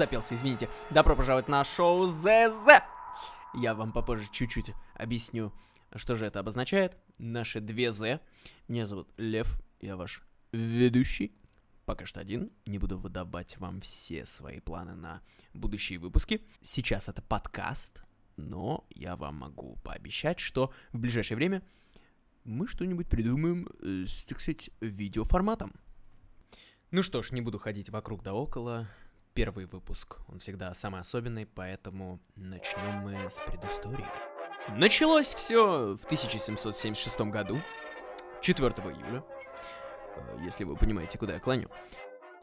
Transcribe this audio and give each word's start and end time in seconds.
запелся, 0.00 0.34
извините. 0.34 0.70
Добро 0.88 1.14
пожаловать 1.14 1.48
на 1.48 1.62
шоу 1.62 2.06
ЗЗ! 2.06 2.80
Я 3.52 3.74
вам 3.74 3.92
попозже 3.92 4.26
чуть-чуть 4.32 4.72
объясню, 4.94 5.52
что 5.94 6.16
же 6.16 6.24
это 6.24 6.40
обозначает. 6.40 6.96
Наши 7.18 7.60
две 7.60 7.92
З. 7.92 8.18
Меня 8.66 8.86
зовут 8.86 9.10
Лев, 9.18 9.60
я 9.82 9.96
ваш 9.96 10.22
ведущий. 10.52 11.36
Пока 11.84 12.06
что 12.06 12.18
один, 12.18 12.50
не 12.64 12.78
буду 12.78 12.96
выдавать 12.96 13.58
вам 13.58 13.82
все 13.82 14.24
свои 14.24 14.60
планы 14.60 14.94
на 14.94 15.20
будущие 15.52 15.98
выпуски. 15.98 16.46
Сейчас 16.62 17.10
это 17.10 17.20
подкаст, 17.20 18.02
но 18.38 18.86
я 18.94 19.16
вам 19.16 19.34
могу 19.34 19.76
пообещать, 19.84 20.40
что 20.40 20.72
в 20.92 20.98
ближайшее 20.98 21.36
время 21.36 21.62
мы 22.44 22.66
что-нибудь 22.66 23.10
придумаем 23.10 23.68
э, 23.82 24.06
с, 24.06 24.24
так 24.24 24.40
сказать, 24.40 24.70
видеоформатом. 24.80 25.74
Ну 26.90 27.02
что 27.02 27.22
ж, 27.22 27.32
не 27.32 27.42
буду 27.42 27.58
ходить 27.58 27.90
вокруг 27.90 28.22
да 28.22 28.32
около. 28.32 28.88
Первый 29.34 29.66
выпуск, 29.66 30.16
он 30.26 30.40
всегда 30.40 30.74
самый 30.74 31.00
особенный, 31.00 31.46
поэтому 31.46 32.18
начнем 32.34 32.96
мы 32.96 33.30
с 33.30 33.40
предыстории. 33.40 34.04
Началось 34.70 35.32
все 35.34 35.96
в 35.96 36.04
1776 36.04 37.20
году, 37.20 37.60
4 38.40 38.68
июля, 38.68 39.22
э, 40.16 40.38
если 40.44 40.64
вы 40.64 40.74
понимаете, 40.74 41.16
куда 41.16 41.34
я 41.34 41.40
клоню. 41.40 41.68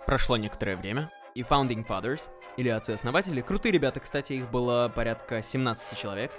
Прошло 0.05 0.37
некоторое 0.37 0.77
время, 0.77 1.11
и 1.35 1.41
Founding 1.41 1.85
Fathers, 1.85 2.29
или 2.55 2.69
отцы-основатели, 2.69 3.41
крутые 3.41 3.73
ребята, 3.73 3.99
кстати, 3.99 4.33
их 4.33 4.49
было 4.49 4.89
порядка 4.93 5.41
17 5.41 5.97
человек, 5.97 6.31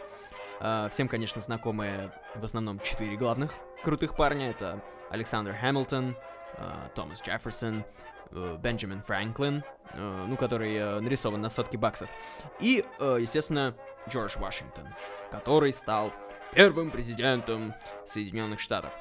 э, 0.60 0.88
Всем, 0.90 1.08
конечно, 1.08 1.42
знакомые 1.42 2.10
в 2.34 2.44
основном 2.44 2.80
четыре 2.80 3.16
главных 3.16 3.52
крутых 3.84 4.16
парня. 4.16 4.50
Это 4.50 4.82
Александр 5.10 5.52
Хэмилтон, 5.52 6.16
Томас 6.94 7.22
Джефферсон, 7.22 7.84
Бенджамин 8.32 9.02
Франклин, 9.02 9.62
ну, 9.94 10.36
который 10.36 11.00
нарисован 11.00 11.40
на 11.40 11.48
сотки 11.48 11.76
баксов. 11.76 12.08
И, 12.60 12.84
естественно, 13.00 13.74
Джордж 14.08 14.38
Вашингтон, 14.38 14.88
который 15.30 15.72
стал 15.72 16.12
первым 16.52 16.90
президентом 16.90 17.74
Соединенных 18.04 18.60
Штатов. 18.60 18.96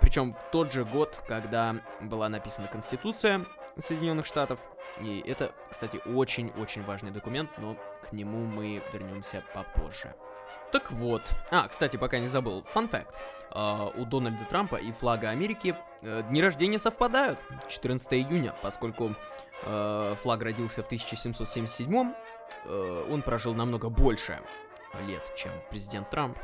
Причем 0.00 0.32
в 0.34 0.50
тот 0.50 0.72
же 0.72 0.84
год, 0.84 1.22
когда 1.28 1.76
была 2.00 2.28
написана 2.28 2.68
Конституция 2.68 3.44
Соединенных 3.78 4.26
Штатов. 4.26 4.58
И 5.00 5.22
это, 5.26 5.52
кстати, 5.70 6.00
очень-очень 6.06 6.82
важный 6.82 7.12
документ, 7.12 7.50
но 7.58 7.76
к 8.08 8.12
нему 8.12 8.38
мы 8.38 8.82
вернемся 8.92 9.44
попозже. 9.54 10.14
Так 10.72 10.90
вот. 10.90 11.22
А, 11.50 11.66
кстати, 11.68 11.96
пока 11.96 12.18
не 12.18 12.26
забыл. 12.26 12.64
Фан 12.70 12.88
факт. 12.88 13.18
Uh, 13.50 13.98
у 13.98 14.04
Дональда 14.04 14.44
Трампа 14.44 14.76
и 14.76 14.92
флага 14.92 15.30
Америки 15.30 15.74
uh, 16.02 16.28
дни 16.28 16.42
рождения 16.42 16.78
совпадают. 16.78 17.38
14 17.68 18.12
июня, 18.12 18.54
поскольку 18.62 19.14
uh, 19.64 20.14
флаг 20.16 20.42
родился 20.42 20.82
в 20.82 20.86
1777 20.86 22.12
он 23.10 23.22
прожил 23.22 23.54
намного 23.54 23.88
больше 23.90 24.40
лет, 25.06 25.22
чем 25.36 25.52
президент 25.70 26.08
Трамп, 26.10 26.38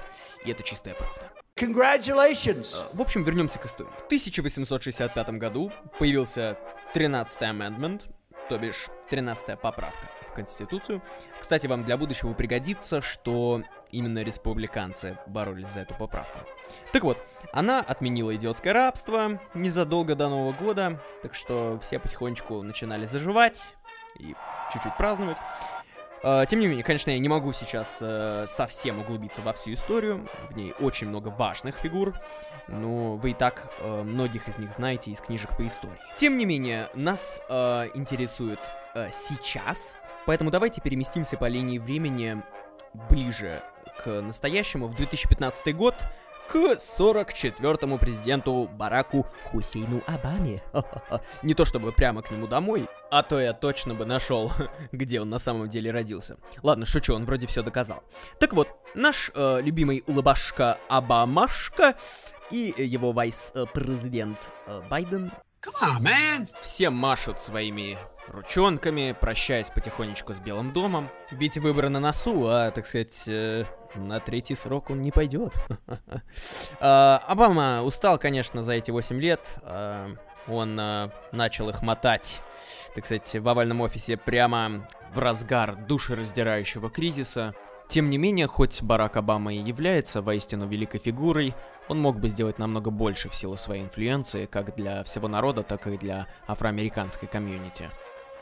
и 0.44 0.50
это 0.50 0.62
чистая 0.62 0.94
правда. 0.94 1.30
Congratulations! 1.56 2.84
В 2.92 3.00
общем, 3.00 3.24
вернемся 3.24 3.58
к 3.58 3.66
истории. 3.66 3.90
В 3.98 4.06
1865 4.06 5.30
году 5.30 5.72
появился 5.98 6.58
13-й 6.94 7.46
amendment, 7.46 8.02
то 8.48 8.58
бишь 8.58 8.88
13-я 9.10 9.56
поправка 9.56 10.08
Конституцию. 10.34 11.02
Кстати, 11.40 11.66
вам 11.66 11.82
для 11.82 11.96
будущего 11.96 12.32
пригодится, 12.32 13.00
что 13.00 13.62
именно 13.90 14.22
республиканцы 14.22 15.18
боролись 15.26 15.68
за 15.68 15.80
эту 15.80 15.94
поправку. 15.94 16.38
Так 16.92 17.04
вот, 17.04 17.18
она 17.52 17.80
отменила 17.80 18.34
идиотское 18.34 18.72
рабство 18.72 19.40
незадолго 19.54 20.14
до 20.14 20.28
Нового 20.28 20.52
года, 20.52 21.00
так 21.22 21.34
что 21.34 21.78
все 21.82 21.98
потихонечку 21.98 22.62
начинали 22.62 23.06
заживать 23.06 23.64
и 24.18 24.34
чуть-чуть 24.72 24.96
праздновать. 24.96 25.38
А, 26.26 26.46
тем 26.46 26.60
не 26.60 26.66
менее, 26.66 26.82
конечно, 26.82 27.10
я 27.10 27.18
не 27.18 27.28
могу 27.28 27.52
сейчас 27.52 27.98
э, 28.00 28.46
совсем 28.48 28.98
углубиться 28.98 29.42
во 29.42 29.52
всю 29.52 29.74
историю. 29.74 30.26
В 30.48 30.56
ней 30.56 30.72
очень 30.80 31.06
много 31.08 31.28
важных 31.28 31.76
фигур. 31.76 32.14
Но 32.66 33.16
вы 33.16 33.32
и 33.32 33.34
так 33.34 33.70
э, 33.80 34.02
многих 34.02 34.48
из 34.48 34.56
них 34.56 34.72
знаете 34.72 35.10
из 35.10 35.20
книжек 35.20 35.54
по 35.54 35.66
истории. 35.66 35.98
Тем 36.16 36.38
не 36.38 36.46
менее, 36.46 36.88
нас 36.94 37.42
э, 37.50 37.90
интересует 37.92 38.58
сейчас. 39.12 39.98
Поэтому 40.26 40.50
давайте 40.50 40.80
переместимся 40.80 41.36
по 41.36 41.46
линии 41.48 41.78
времени 41.78 42.42
ближе 43.10 43.62
к 44.02 44.20
настоящему, 44.20 44.86
в 44.86 44.94
2015 44.94 45.74
год, 45.76 45.94
к 46.48 46.56
44-му 46.56 47.98
президенту 47.98 48.68
Бараку 48.72 49.26
Хусейну 49.46 50.02
Обаме. 50.06 50.62
Не 51.42 51.54
то 51.54 51.64
чтобы 51.64 51.92
прямо 51.92 52.22
к 52.22 52.30
нему 52.30 52.46
домой, 52.46 52.86
а 53.10 53.22
то 53.22 53.40
я 53.40 53.52
точно 53.52 53.94
бы 53.94 54.04
нашел, 54.04 54.52
где 54.92 55.20
он 55.20 55.30
на 55.30 55.38
самом 55.38 55.68
деле 55.68 55.90
родился. 55.90 56.36
Ладно, 56.62 56.86
шучу, 56.86 57.14
он 57.14 57.24
вроде 57.24 57.46
все 57.46 57.62
доказал. 57.62 58.02
Так 58.38 58.52
вот, 58.52 58.68
наш 58.94 59.30
э, 59.34 59.60
любимый 59.62 60.04
улыбашка 60.06 60.78
Обамашка 60.88 61.94
и 62.50 62.74
его 62.76 63.12
вайс-президент 63.12 64.38
э, 64.66 64.82
Байден 64.90 65.26
Come 65.26 65.53
on! 65.82 66.48
Все 66.60 66.90
машут 66.90 67.40
своими 67.40 67.98
ручонками, 68.28 69.16
прощаясь 69.18 69.70
потихонечку 69.70 70.32
с 70.34 70.40
Белым 70.40 70.72
домом. 70.72 71.10
Ведь 71.30 71.58
выбор 71.58 71.88
на 71.88 72.00
носу, 72.00 72.46
а, 72.48 72.70
так 72.70 72.86
сказать, 72.86 73.24
э, 73.26 73.64
на 73.94 74.20
третий 74.20 74.54
срок 74.54 74.90
он 74.90 75.00
не 75.00 75.10
пойдет. 75.10 75.52
А, 76.80 77.22
Обама 77.26 77.82
устал, 77.82 78.18
конечно, 78.18 78.62
за 78.62 78.74
эти 78.74 78.90
8 78.90 79.20
лет. 79.20 79.54
А, 79.62 80.10
он 80.48 80.78
а, 80.78 81.10
начал 81.32 81.68
их 81.68 81.82
мотать, 81.82 82.40
так 82.94 83.06
сказать, 83.06 83.34
в 83.34 83.48
овальном 83.48 83.80
офисе 83.80 84.16
прямо 84.16 84.86
в 85.14 85.18
разгар 85.18 85.76
душераздирающего 85.76 86.90
кризиса. 86.90 87.54
Тем 87.88 88.10
не 88.10 88.18
менее, 88.18 88.46
хоть 88.46 88.82
Барак 88.82 89.16
Обама 89.16 89.54
и 89.54 89.58
является 89.58 90.22
воистину 90.22 90.66
великой 90.66 90.98
фигурой, 90.98 91.54
он 91.88 91.98
мог 91.98 92.18
бы 92.18 92.28
сделать 92.28 92.58
намного 92.58 92.90
больше 92.90 93.28
в 93.28 93.34
силу 93.34 93.56
своей 93.56 93.82
инфлюенции, 93.82 94.46
как 94.46 94.74
для 94.74 95.02
всего 95.04 95.28
народа, 95.28 95.62
так 95.62 95.86
и 95.86 95.96
для 95.96 96.26
афроамериканской 96.46 97.28
комьюнити. 97.28 97.90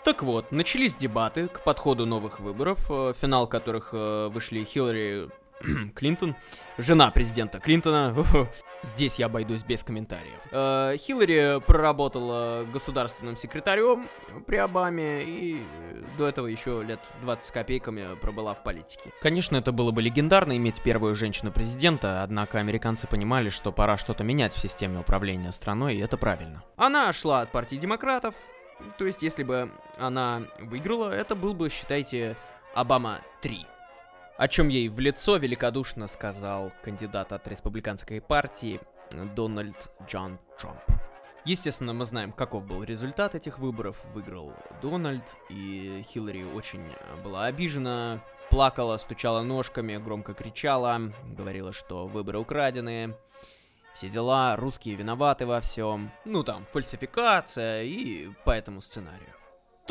Так 0.04 0.22
вот, 0.22 0.50
начались 0.50 0.96
дебаты 0.96 1.48
к 1.48 1.62
подходу 1.62 2.06
новых 2.06 2.40
выборов, 2.40 2.90
э, 2.90 3.14
финал 3.20 3.46
которых 3.46 3.90
э, 3.92 4.28
вышли 4.28 4.64
Хиллари 4.64 5.28
Клинтон, 5.94 6.36
жена 6.78 7.10
президента 7.10 7.60
Клинтона. 7.60 8.14
Здесь 8.82 9.18
я 9.18 9.26
обойдусь 9.26 9.64
без 9.64 9.84
комментариев. 9.84 10.40
Э, 10.50 10.96
Хиллари 10.96 11.60
проработала 11.60 12.64
государственным 12.72 13.36
секретарем 13.36 14.08
при 14.46 14.56
Обаме 14.56 15.22
и 15.24 15.62
до 16.18 16.28
этого 16.28 16.46
еще 16.46 16.82
лет 16.82 17.00
20 17.22 17.44
с 17.44 17.50
копейками 17.50 18.16
пробыла 18.20 18.54
в 18.54 18.62
политике. 18.62 19.12
Конечно, 19.20 19.56
это 19.56 19.72
было 19.72 19.90
бы 19.92 20.02
легендарно 20.02 20.56
иметь 20.56 20.82
первую 20.82 21.14
женщину-президента, 21.14 22.22
однако 22.22 22.58
американцы 22.58 23.06
понимали, 23.06 23.48
что 23.48 23.72
пора 23.72 23.96
что-то 23.96 24.24
менять 24.24 24.52
в 24.52 24.58
системе 24.58 25.00
управления 25.00 25.52
страной, 25.52 25.96
и 25.96 26.00
это 26.00 26.16
правильно. 26.16 26.64
Она 26.76 27.12
шла 27.12 27.42
от 27.42 27.52
партии 27.52 27.76
демократов, 27.76 28.34
то 28.98 29.06
есть 29.06 29.22
если 29.22 29.44
бы 29.44 29.70
она 29.96 30.42
выиграла, 30.58 31.10
это 31.10 31.36
был 31.36 31.54
бы, 31.54 31.68
считайте, 31.70 32.36
Обама 32.74 33.20
3 33.42 33.66
о 34.42 34.48
чем 34.48 34.66
ей 34.66 34.88
в 34.88 34.98
лицо 34.98 35.36
великодушно 35.36 36.08
сказал 36.08 36.72
кандидат 36.82 37.30
от 37.32 37.46
республиканской 37.46 38.20
партии 38.20 38.80
Дональд 39.36 39.88
Джон 40.08 40.40
Трамп. 40.58 40.80
Естественно, 41.44 41.92
мы 41.92 42.04
знаем, 42.04 42.32
каков 42.32 42.66
был 42.66 42.82
результат 42.82 43.36
этих 43.36 43.60
выборов. 43.60 44.04
Выиграл 44.12 44.52
Дональд, 44.82 45.22
и 45.48 46.04
Хиллари 46.08 46.42
очень 46.42 46.84
была 47.22 47.44
обижена, 47.44 48.20
плакала, 48.50 48.96
стучала 48.96 49.42
ножками, 49.42 49.96
громко 49.96 50.34
кричала, 50.34 51.12
говорила, 51.24 51.72
что 51.72 52.08
выборы 52.08 52.40
украдены, 52.40 53.14
все 53.94 54.08
дела, 54.08 54.56
русские 54.56 54.96
виноваты 54.96 55.46
во 55.46 55.60
всем. 55.60 56.10
Ну 56.24 56.42
там, 56.42 56.66
фальсификация 56.72 57.84
и 57.84 58.30
по 58.44 58.50
этому 58.50 58.80
сценарию 58.80 59.36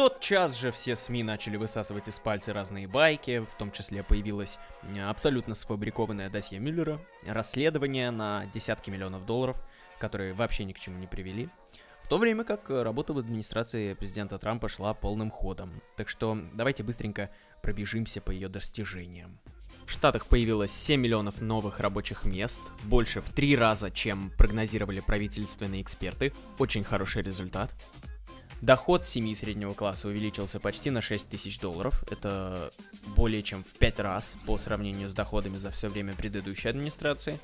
тот 0.01 0.19
час 0.19 0.57
же 0.57 0.71
все 0.71 0.95
СМИ 0.95 1.21
начали 1.21 1.57
высасывать 1.57 2.07
из 2.07 2.17
пальца 2.17 2.53
разные 2.53 2.87
байки, 2.87 3.37
в 3.41 3.55
том 3.59 3.71
числе 3.71 4.01
появилось 4.01 4.57
абсолютно 4.99 5.53
сфабрикованное 5.53 6.27
досье 6.27 6.57
Мюллера, 6.57 6.99
расследование 7.23 8.09
на 8.09 8.47
десятки 8.51 8.89
миллионов 8.89 9.27
долларов, 9.27 9.61
которые 9.99 10.33
вообще 10.33 10.63
ни 10.63 10.73
к 10.73 10.79
чему 10.79 10.97
не 10.97 11.05
привели, 11.05 11.49
в 12.01 12.07
то 12.07 12.17
время 12.17 12.43
как 12.43 12.71
работа 12.71 13.13
в 13.13 13.19
администрации 13.19 13.93
президента 13.93 14.39
Трампа 14.39 14.69
шла 14.69 14.95
полным 14.95 15.29
ходом. 15.29 15.71
Так 15.97 16.09
что 16.09 16.35
давайте 16.51 16.81
быстренько 16.81 17.29
пробежимся 17.61 18.21
по 18.21 18.31
ее 18.31 18.49
достижениям. 18.49 19.37
В 19.85 19.91
Штатах 19.91 20.25
появилось 20.25 20.71
7 20.71 20.99
миллионов 20.99 21.41
новых 21.41 21.79
рабочих 21.79 22.25
мест, 22.25 22.59
больше 22.85 23.21
в 23.21 23.29
три 23.29 23.55
раза, 23.55 23.91
чем 23.91 24.31
прогнозировали 24.35 24.99
правительственные 24.99 25.83
эксперты. 25.83 26.33
Очень 26.57 26.83
хороший 26.83 27.21
результат. 27.21 27.71
Доход 28.61 29.07
семьи 29.07 29.33
среднего 29.33 29.73
класса 29.73 30.07
увеличился 30.07 30.59
почти 30.59 30.91
на 30.91 31.01
6 31.01 31.29
тысяч 31.29 31.59
долларов. 31.59 32.03
Это 32.11 32.71
более 33.15 33.41
чем 33.41 33.63
в 33.63 33.77
5 33.79 33.99
раз 34.01 34.37
по 34.45 34.55
сравнению 34.59 35.09
с 35.09 35.13
доходами 35.15 35.57
за 35.57 35.71
все 35.71 35.89
время 35.89 36.13
предыдущей 36.13 36.69
администрации. 36.69 37.39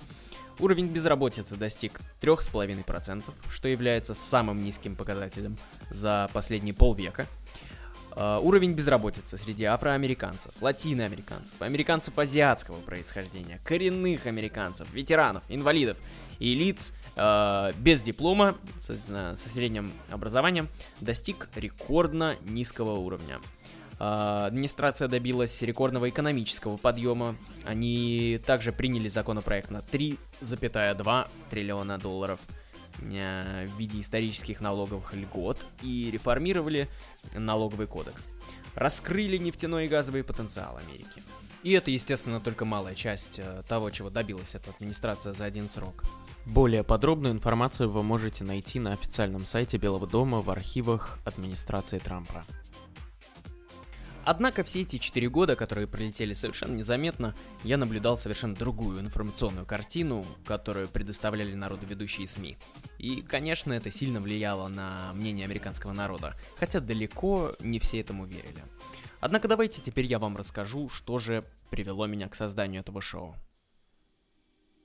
Уровень 0.59 0.87
безработицы 0.87 1.55
достиг 1.55 2.01
3,5%, 2.21 3.23
что 3.49 3.67
является 3.67 4.13
самым 4.13 4.63
низким 4.63 4.95
показателем 4.95 5.57
за 5.89 6.29
последние 6.33 6.75
полвека. 6.75 7.27
Uh, 8.17 8.39
уровень 8.41 8.73
безработицы 8.73 9.37
среди 9.37 9.65
афроамериканцев, 9.65 10.51
латиноамериканцев, 10.59 11.61
американцев 11.61 12.17
азиатского 12.17 12.77
происхождения, 12.77 13.61
коренных 13.63 14.25
американцев, 14.25 14.91
ветеранов, 14.91 15.43
инвалидов 15.49 15.99
и 16.39 16.55
лиц 16.55 16.93
uh, 17.15 17.75
без 17.77 18.01
диплома, 18.01 18.55
соответственно, 18.79 19.35
со 19.35 19.49
средним 19.49 19.91
образованием, 20.09 20.67
достиг 20.99 21.47
рекордно 21.55 22.37
низкого 22.41 22.93
уровня. 22.93 23.39
Uh, 23.99 24.47
администрация 24.47 25.07
добилась 25.07 25.61
рекордного 25.61 26.09
экономического 26.09 26.77
подъема. 26.77 27.35
Они 27.65 28.41
также 28.47 28.71
приняли 28.71 29.09
законопроект 29.09 29.69
на 29.69 29.83
3,2 29.91 31.27
триллиона 31.51 31.99
долларов– 31.99 32.39
Э, 32.49 32.56
в 32.99 33.77
виде 33.77 33.99
исторических 33.99 34.61
налоговых 34.61 35.13
льгот 35.13 35.57
и 35.81 36.09
реформировали 36.11 36.89
налоговый 37.33 37.87
кодекс. 37.87 38.27
Раскрыли 38.75 39.37
нефтяной 39.37 39.85
и 39.85 39.89
газовый 39.89 40.23
потенциал 40.23 40.77
Америки. 40.77 41.23
И 41.63 41.71
это, 41.73 41.91
естественно, 41.91 42.39
только 42.39 42.65
малая 42.65 42.95
часть 42.95 43.39
э, 43.39 43.63
того, 43.67 43.89
чего 43.89 44.09
добилась 44.09 44.55
эта 44.55 44.69
администрация 44.69 45.33
за 45.33 45.45
один 45.45 45.67
срок. 45.67 46.03
Более 46.45 46.83
подробную 46.83 47.33
информацию 47.33 47.89
вы 47.89 48.03
можете 48.03 48.43
найти 48.43 48.79
на 48.79 48.93
официальном 48.93 49.43
сайте 49.45 49.77
Белого 49.77 50.07
дома 50.07 50.41
в 50.41 50.49
архивах 50.49 51.19
администрации 51.25 51.99
Трампа. 51.99 52.45
Однако 54.29 54.65
все 54.65 54.81
эти 54.81 54.97
четыре 54.97 55.29
года, 55.29 55.55
которые 55.55 55.87
пролетели 55.87 56.33
совершенно 56.33 56.75
незаметно, 56.75 57.33
я 57.63 57.77
наблюдал 57.77 58.17
совершенно 58.17 58.55
другую 58.55 58.99
информационную 58.99 59.65
картину, 59.65 60.25
которую 60.43 60.89
предоставляли 60.89 61.53
народу 61.53 61.85
ведущие 61.85 62.27
СМИ. 62.27 62.57
И, 62.97 63.21
конечно, 63.21 63.71
это 63.71 63.89
сильно 63.89 64.19
влияло 64.19 64.67
на 64.67 65.13
мнение 65.13 65.45
американского 65.45 65.93
народа, 65.93 66.35
хотя 66.57 66.81
далеко 66.81 67.55
не 67.61 67.79
все 67.79 68.01
этому 68.01 68.25
верили. 68.25 68.61
Однако 69.21 69.47
давайте 69.47 69.81
теперь 69.81 70.07
я 70.07 70.19
вам 70.19 70.35
расскажу, 70.35 70.89
что 70.89 71.19
же 71.19 71.45
привело 71.69 72.05
меня 72.05 72.27
к 72.27 72.35
созданию 72.35 72.81
этого 72.81 72.99
шоу. 72.99 73.33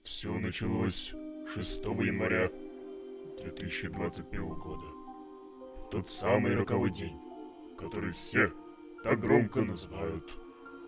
Все 0.04 0.32
началось 0.32 1.14
6 1.52 1.84
января 1.84 2.48
2021 3.42 4.54
года. 4.54 4.86
В 4.86 5.90
тот 5.90 6.08
самый 6.08 6.54
роковой 6.54 6.92
день, 6.92 7.18
который 7.76 8.12
все 8.12 8.52
так 9.02 9.20
громко 9.20 9.62
называют 9.62 10.24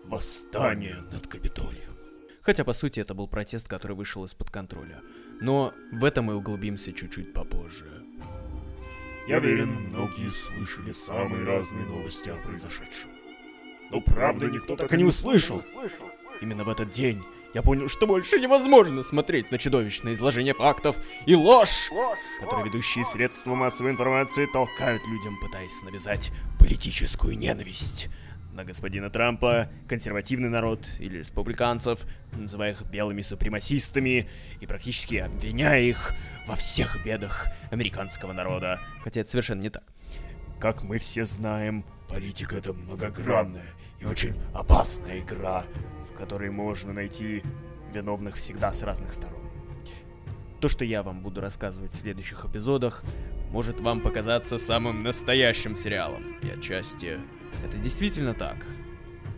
«восстание 0.05 1.03
над 1.11 1.27
Капитолием». 1.27 1.95
Хотя, 2.41 2.63
по 2.63 2.73
сути, 2.73 2.99
это 2.99 3.13
был 3.13 3.27
протест, 3.27 3.67
который 3.67 3.95
вышел 3.95 4.23
из-под 4.25 4.51
контроля. 4.51 5.01
Но 5.41 5.73
в 5.91 6.03
этом 6.03 6.25
мы 6.25 6.35
углубимся 6.35 6.93
чуть-чуть 6.93 7.33
попозже. 7.33 8.03
Я 9.27 9.39
уверен, 9.39 9.69
многие 9.89 10.29
слышали 10.29 10.91
самые 10.91 11.43
разные 11.43 11.85
новости 11.85 12.29
о 12.29 12.35
произошедшем. 12.35 13.09
Но 13.89 13.99
правда 14.01 14.45
никто 14.45 14.75
так 14.75 14.93
и 14.93 14.97
не 14.97 15.03
услышал. 15.03 15.63
Именно 16.41 16.63
в 16.63 16.69
этот 16.69 16.91
день 16.91 17.23
я 17.55 17.61
понял, 17.61 17.87
что 17.87 18.05
больше 18.05 18.37
невозможно 18.37 19.01
смотреть 19.01 19.49
на 19.49 19.57
чудовищное 19.57 20.11
изложение 20.13 20.53
фактов 20.53 20.97
и 21.25 21.35
ложь, 21.35 21.89
ложь 21.89 22.19
которые 22.41 22.65
ведущие 22.65 23.05
средства 23.05 23.55
массовой 23.55 23.91
информации 23.91 24.45
толкают 24.45 25.01
людям, 25.07 25.37
пытаясь 25.39 25.81
навязать 25.81 26.33
политическую 26.59 27.37
ненависть 27.37 28.09
на 28.51 28.65
господина 28.65 29.09
Трампа, 29.09 29.69
консервативный 29.87 30.49
народ 30.49 30.85
или 30.99 31.19
республиканцев, 31.19 32.01
называя 32.33 32.71
их 32.71 32.81
белыми 32.81 33.21
супремасистами 33.21 34.29
и 34.59 34.67
практически 34.67 35.15
обвиняя 35.15 35.81
их 35.81 36.13
во 36.47 36.57
всех 36.57 37.05
бедах 37.05 37.47
американского 37.71 38.33
народа. 38.33 38.81
Хотя 39.01 39.21
это 39.21 39.29
совершенно 39.29 39.61
не 39.61 39.69
так. 39.69 39.83
Как 40.59 40.83
мы 40.83 40.97
все 40.97 41.23
знаем, 41.23 41.85
политика 42.07 42.55
это 42.55 42.73
многогранная 42.73 43.73
и 43.99 44.05
очень 44.05 44.35
опасная 44.53 45.19
игра, 45.19 45.65
в 46.09 46.17
которой 46.17 46.49
можно 46.49 46.93
найти 46.93 47.43
виновных 47.93 48.35
всегда 48.35 48.73
с 48.73 48.83
разных 48.83 49.13
сторон. 49.13 49.41
То, 50.61 50.69
что 50.69 50.85
я 50.85 51.03
вам 51.03 51.21
буду 51.21 51.41
рассказывать 51.41 51.91
в 51.91 51.95
следующих 51.95 52.45
эпизодах, 52.45 53.03
может 53.51 53.79
вам 53.81 54.01
показаться 54.01 54.57
самым 54.57 55.03
настоящим 55.03 55.75
сериалом. 55.75 56.37
И 56.41 56.49
отчасти 56.49 57.19
это 57.63 57.77
действительно 57.77 58.33
так. 58.33 58.57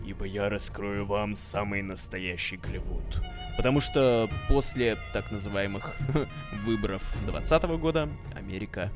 Ибо 0.06 0.26
я 0.26 0.50
раскрою 0.50 1.06
вам 1.06 1.36
самый 1.36 1.82
настоящий 1.82 2.58
Голливуд. 2.58 3.22
Потому 3.58 3.82
что 3.82 4.30
после 4.48 4.98
так 5.12 5.32
называемых 5.32 5.98
выборов 6.66 7.04
2020 7.26 7.64
года 7.80 8.10
Америка 8.36 8.92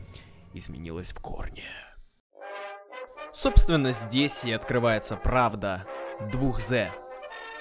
изменилась 0.54 1.12
в 1.12 1.20
корне. 1.20 1.66
Собственно, 3.34 3.94
здесь 3.94 4.44
и 4.44 4.52
открывается 4.52 5.16
правда 5.16 5.86
двух 6.32 6.60
«З». 6.60 6.92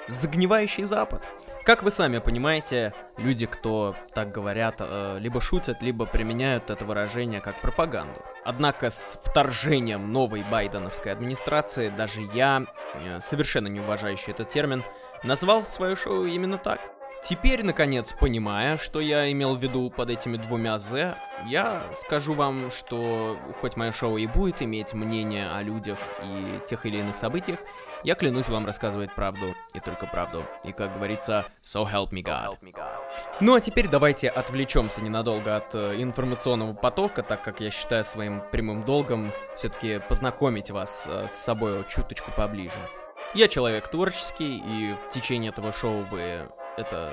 Загнивающий 0.09 0.83
Запад. 0.83 1.23
Как 1.65 1.85
вы 1.85 1.93
сами 1.93 2.19
понимаете, 2.19 2.93
люди, 3.17 3.47
кто 3.47 3.95
так 4.13 4.33
говорят, 4.33 4.77
э, 4.81 5.19
либо 5.21 5.41
шутят, 5.41 5.83
либо 5.83 6.07
применяют 6.07 6.71
это 6.71 6.85
выражение 6.85 7.41
как 7.41 7.61
пропаганду. 7.61 8.21
Однако 8.45 8.91
с 8.91 9.21
вторжением 9.23 10.13
новой 10.13 10.43
байденовской 10.43 11.13
администрации 11.13 11.91
даже 11.91 12.23
я, 12.35 12.65
э, 12.95 13.21
совершенно 13.21 13.69
не 13.69 13.79
уважающий 13.79 14.33
этот 14.33 14.49
термин, 14.49 14.83
назвал 15.23 15.65
свое 15.65 15.95
шоу 15.95 16.25
именно 16.25 16.59
так. 16.59 16.81
Теперь, 17.23 17.63
наконец, 17.63 18.15
понимая, 18.19 18.79
что 18.79 19.01
я 19.01 19.31
имел 19.31 19.55
в 19.55 19.63
виду 19.63 19.91
под 19.91 20.09
этими 20.09 20.39
двумя 20.39 20.79
«з», 20.79 21.15
я 21.47 21.83
скажу 21.93 22.33
вам, 22.33 22.71
что 22.71 23.39
хоть 23.61 23.77
мое 23.77 23.93
шоу 23.93 24.17
и 24.17 24.27
будет 24.27 24.63
иметь 24.63 24.95
мнение 24.95 25.51
о 25.51 25.63
людях 25.63 25.99
и 26.23 26.61
тех 26.67 26.87
или 26.87 26.99
иных 26.99 27.19
событиях, 27.19 27.61
я 28.05 28.15
клянусь 28.15 28.49
вам 28.49 28.65
рассказывать 28.65 29.15
правду 29.15 29.55
и 29.75 29.81
только 29.81 30.07
правду. 30.07 30.45
И, 30.65 30.73
как 30.73 30.95
говорится, 30.95 31.45
so 31.63 31.85
help 31.85 32.11
me 32.11 32.23
God. 32.23 32.57
Ну 33.41 33.55
а 33.55 33.61
теперь 33.61 33.89
давайте 33.89 34.29
отвлечемся 34.29 35.03
ненадолго 35.03 35.57
от 35.57 35.75
э, 35.75 36.01
информационного 36.01 36.73
потока, 36.73 37.23
так 37.23 37.43
как 37.43 37.61
я 37.61 37.71
считаю 37.71 38.05
своим 38.05 38.43
прямым 38.51 38.85
долгом 38.85 39.33
все-таки 39.57 40.01
познакомить 40.09 40.71
вас 40.71 41.07
э, 41.07 41.29
с 41.29 41.33
собой 41.33 41.85
чуточку 41.89 42.31
поближе. 42.33 42.79
Я 43.35 43.49
человек 43.49 43.89
творческий, 43.89 44.57
и 44.59 44.95
в 44.95 45.11
течение 45.11 45.51
этого 45.51 45.73
шоу 45.73 46.05
вы 46.11 46.49
это 46.77 47.13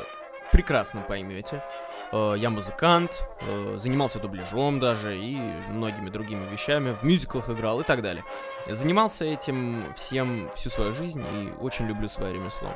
прекрасно 0.52 1.02
поймете. 1.02 1.64
Э, 2.12 2.36
я 2.38 2.50
музыкант, 2.50 3.24
э, 3.42 3.76
занимался 3.78 4.20
дубляжом 4.20 4.80
даже 4.80 5.18
и 5.18 5.36
многими 5.70 6.10
другими 6.10 6.46
вещами, 6.50 6.94
в 6.94 7.04
мюзиклах 7.04 7.50
играл 7.50 7.82
и 7.82 7.84
так 7.84 8.02
далее. 8.02 8.24
Занимался 8.68 9.26
этим 9.26 9.94
всем 9.96 10.50
всю 10.56 10.70
свою 10.70 10.94
жизнь 10.94 11.22
и 11.22 11.52
очень 11.62 11.86
люблю 11.88 12.08
свое 12.08 12.34
ремесло. 12.34 12.70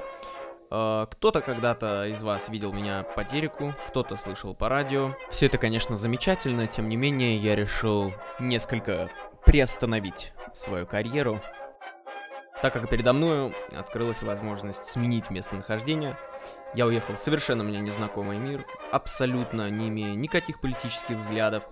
Э, 0.69 1.07
кто-то 1.09 1.41
когда-то 1.41 2.05
из 2.07 2.21
вас 2.23 2.49
видел 2.49 2.73
меня 2.73 3.03
по 3.03 3.23
телеку, 3.23 3.73
кто-то 3.89 4.15
слышал 4.15 4.53
по 4.53 4.69
радио. 4.69 5.15
Все 5.29 5.45
это, 5.45 5.57
конечно, 5.57 5.97
замечательно, 5.97 6.67
тем 6.67 6.89
не 6.89 6.97
менее 6.97 7.37
я 7.37 7.55
решил 7.55 8.13
несколько 8.39 9.09
приостановить 9.45 10.33
свою 10.53 10.85
карьеру, 10.85 11.41
так 12.61 12.73
как 12.73 12.89
передо 12.89 13.13
мной 13.13 13.53
открылась 13.77 14.21
возможность 14.21 14.87
сменить 14.87 15.29
местонахождение– 15.29 16.17
я 16.73 16.85
уехал 16.85 17.15
в 17.15 17.19
совершенно 17.19 17.63
мне 17.63 17.79
незнакомый 17.81 18.37
мир, 18.37 18.65
абсолютно 18.91 19.69
не 19.69 19.89
имея 19.89 20.15
никаких 20.15 20.61
политических 20.61 21.17
взглядов 21.17 21.63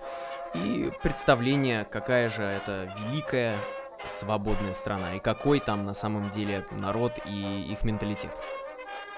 и 0.53 0.91
представления, 1.01 1.85
какая 1.85 2.27
же 2.27 2.43
это 2.43 2.93
великая 2.99 3.55
свободная 4.09 4.73
страна 4.73 5.15
и 5.15 5.19
какой 5.19 5.61
там 5.61 5.85
на 5.85 5.93
самом 5.93 6.31
деле 6.31 6.65
народ 6.71 7.13
и 7.25 7.61
их 7.71 7.83
менталитет. 7.83 8.31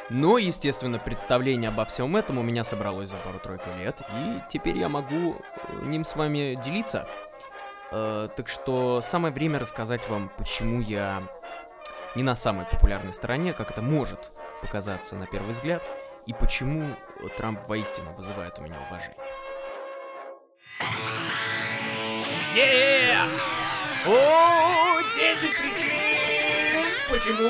Но, 0.09 0.37
естественно, 0.37 0.99
представление 0.99 1.69
обо 1.69 1.85
всем 1.85 2.15
этом 2.15 2.37
у 2.37 2.43
меня 2.43 2.63
собралось 2.63 3.09
за 3.09 3.17
пару-тройку 3.17 3.69
лет, 3.79 4.01
и 4.13 4.41
теперь 4.49 4.77
я 4.77 4.89
могу 4.89 5.37
э, 5.37 5.85
ним 5.85 6.03
с 6.03 6.15
вами 6.15 6.61
делиться. 6.61 7.07
Э, 7.91 8.29
так 8.35 8.47
что 8.47 9.01
самое 9.01 9.33
время 9.33 9.59
рассказать 9.59 10.07
вам, 10.07 10.31
почему 10.37 10.81
я 10.81 11.23
не 12.15 12.23
на 12.23 12.35
самой 12.35 12.65
популярной 12.65 13.13
стороне, 13.13 13.53
как 13.53 13.71
это 13.71 13.81
может 13.81 14.31
показаться 14.61 15.15
на 15.15 15.27
первый 15.27 15.51
взгляд, 15.51 15.83
и 16.25 16.33
почему 16.33 16.95
Трамп 17.37 17.67
воистину 17.67 18.13
вызывает 18.13 18.57
у 18.59 18.61
меня 18.61 18.77
уважение. 18.87 19.17
Yeah! 22.55 23.27
О, 24.05 25.01
10 25.15 25.57
причин, 25.57 26.85
почему 27.09 27.49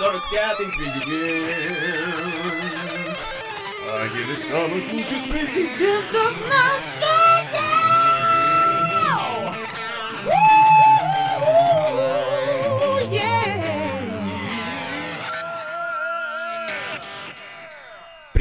45-й 0.00 0.68
президент 0.76 2.00
один 3.92 4.30
из 4.30 4.48
самых 4.48 4.92
лучших 4.92 5.30
президентов 5.30 6.32
на 6.48 6.62
свете! 6.80 7.19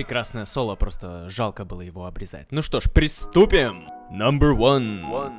Прекрасное 0.09 0.45
соло, 0.45 0.75
просто 0.75 1.29
жалко 1.29 1.65
было 1.65 1.81
его 1.81 2.07
обрезать. 2.07 2.47
Ну 2.51 2.63
что 2.63 2.81
ж, 2.81 2.89
приступим! 2.91 3.87
Number 4.11 4.57
one. 4.57 5.31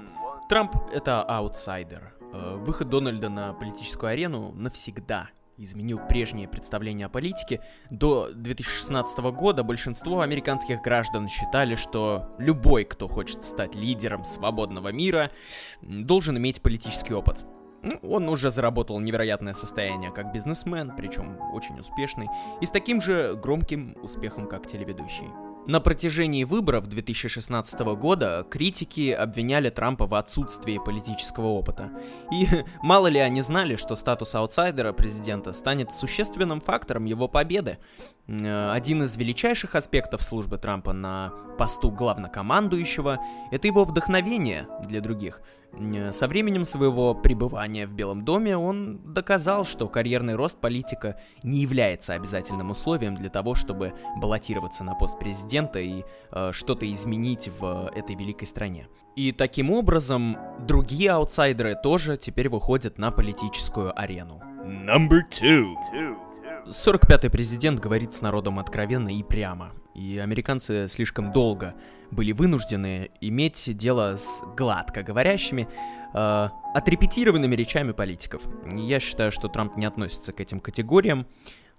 Трамп— 0.49 0.77
это 0.95 1.25
аутсайдер. 1.25 2.15
Э, 2.33 2.55
выход 2.55 2.89
Дональда 2.89 3.29
на 3.29 3.53
политическую 3.53 4.13
арену 4.13 4.53
навсегда 4.53 5.31
изменил 5.57 5.99
прежнее 6.09 6.47
представление 6.47 7.07
о 7.07 7.09
политике. 7.09 7.61
До 7.91 8.31
2016 8.33 9.19
года 9.33 9.65
большинство 9.65 10.21
американских 10.21 10.81
граждан 10.83 11.27
считали, 11.27 11.75
что 11.75 12.29
любой, 12.39 12.85
кто 12.85 13.09
хочет 13.09 13.43
стать 13.43 13.75
лидером 13.75 14.23
свободного 14.23 14.93
мира, 14.93 15.33
должен 15.83 16.39
иметь 16.39 16.63
политический 16.63 17.13
опыт. 17.13 17.45
Ну, 17.83 17.99
он 18.03 18.29
уже 18.29 18.51
заработал 18.51 19.01
невероятное 19.01 19.55
состояние 19.55 20.11
как 20.11 20.33
бизнесмен, 20.33 20.93
причем 20.97 21.39
очень 21.55 21.79
успешный, 21.81 22.29
и 22.61 22.67
с 22.67 22.71
таким 22.71 23.01
же 23.01 23.35
громким 23.35 23.97
успехом, 24.03 24.47
как 24.47 24.67
телеведущий. 24.67 25.29
На 25.67 25.81
протяжении 25.81 26.45
выборов 26.45 26.89
2016 26.89 27.81
года 27.81 28.47
критики 28.51 29.13
обвиняли 29.13 29.69
Трампа 29.71 30.07
в 30.07 30.15
отсутствии 30.15 30.81
политического 30.85 31.49
опыта. 31.49 31.91
И 32.33 32.47
мало 32.83 33.09
ли 33.09 33.21
они 33.21 33.43
знали, 33.43 33.77
что 33.77 33.95
статус 33.95 34.35
аутсайдера 34.35 34.93
президента 34.93 35.53
станет 35.53 35.93
существенным 35.93 36.61
фактором 36.61 37.05
его 37.05 37.29
победы. 37.29 37.79
Э, 38.27 38.73
один 38.73 39.03
из 39.03 39.17
величайших 39.17 39.75
аспектов 39.75 40.23
службы 40.23 40.57
Трампа 40.57 40.93
на 40.93 41.33
посту 41.59 41.91
главнокомандующего– 41.91 43.21
это 43.51 43.67
его 43.67 43.85
вдохновение 43.85 44.67
для 44.87 45.01
других– 45.01 45.43
со 46.11 46.27
временем 46.27 46.65
своего 46.65 47.15
пребывания 47.15 47.87
в 47.87 47.95
Белом 47.95 48.25
доме 48.25 48.57
он 48.57 49.01
доказал, 49.05 49.65
что 49.65 49.89
карьерный 49.89 50.35
рост 50.35 50.59
политика 50.59 51.19
не 51.43 51.59
является 51.59 52.15
обязательным 52.15 52.71
условием 52.71 53.15
для 53.15 53.31
того, 53.31 53.55
чтобы 53.55 53.95
баллотироваться 54.21 54.85
на 54.85 54.95
пост 54.95 55.19
президента 55.19 55.79
и 55.79 56.05
э, 56.33 56.51
что-то 56.53 56.91
изменить 56.93 57.49
в 57.49 57.91
этой 57.95 58.17
великой 58.17 58.47
стране. 58.47 58.89
И 59.17 59.33
таким 59.33 59.71
образом 59.71 60.37
другие 60.67 61.13
аутсайдеры 61.13 61.77
тоже 61.83 62.17
теперь 62.17 62.49
выходят 62.49 62.99
на 62.99 63.11
политическую 63.11 63.99
арену. 63.99 64.41
Number 64.65 65.21
two. 65.31 66.30
45-й 66.71 67.31
президент 67.31 67.81
говорит 67.81 68.13
с 68.15 68.23
народом 68.23 68.59
откровенно 68.61 69.09
и 69.09 69.23
прямо. 69.25 69.73
И 69.95 70.19
американцы 70.19 70.87
слишком 70.89 71.33
долго 71.33 71.75
были 72.13 72.31
вынуждены 72.31 73.11
иметь 73.21 73.77
дело 73.77 74.15
с 74.17 74.43
гладко 74.57 75.03
говорящими, 75.03 75.69
э, 76.15 76.49
отрепетированными 76.75 77.57
речами 77.57 77.91
политиков. 77.91 78.43
Я 78.73 79.01
считаю, 79.01 79.33
что 79.33 79.49
Трамп 79.49 79.77
не 79.77 79.87
относится 79.87 80.33
к 80.33 80.41
этим 80.41 80.61
категориям. 80.61 81.27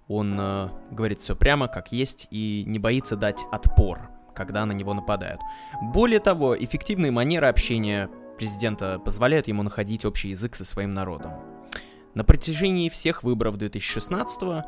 Он 0.08 0.36
э, 0.38 0.68
говорит 0.90 1.20
все 1.20 1.34
прямо, 1.34 1.68
как 1.68 1.90
есть, 1.90 2.28
и 2.30 2.64
не 2.66 2.78
боится 2.78 3.16
дать 3.16 3.42
отпор, 3.50 4.10
когда 4.34 4.66
на 4.66 4.72
него 4.72 4.92
нападают. 4.92 5.40
Более 5.80 6.20
того, 6.20 6.54
эффективные 6.54 7.10
манеры 7.10 7.46
общения 7.46 8.10
президента 8.36 8.98
позволяют 8.98 9.48
ему 9.48 9.62
находить 9.62 10.04
общий 10.04 10.28
язык 10.28 10.54
со 10.54 10.66
своим 10.66 10.92
народом. 10.92 11.51
На 12.14 12.24
протяжении 12.24 12.88
всех 12.88 13.22
выборов 13.22 13.56
2016 13.56 14.64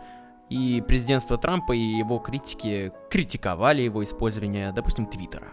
и 0.51 0.83
президентство 0.87 1.39
Трампа 1.39 1.73
и 1.73 1.81
его 1.81 2.19
критики 2.19 2.93
критиковали 3.11 3.83
его 3.83 4.03
использование, 4.03 4.73
допустим, 4.73 5.07
Твиттера. 5.07 5.53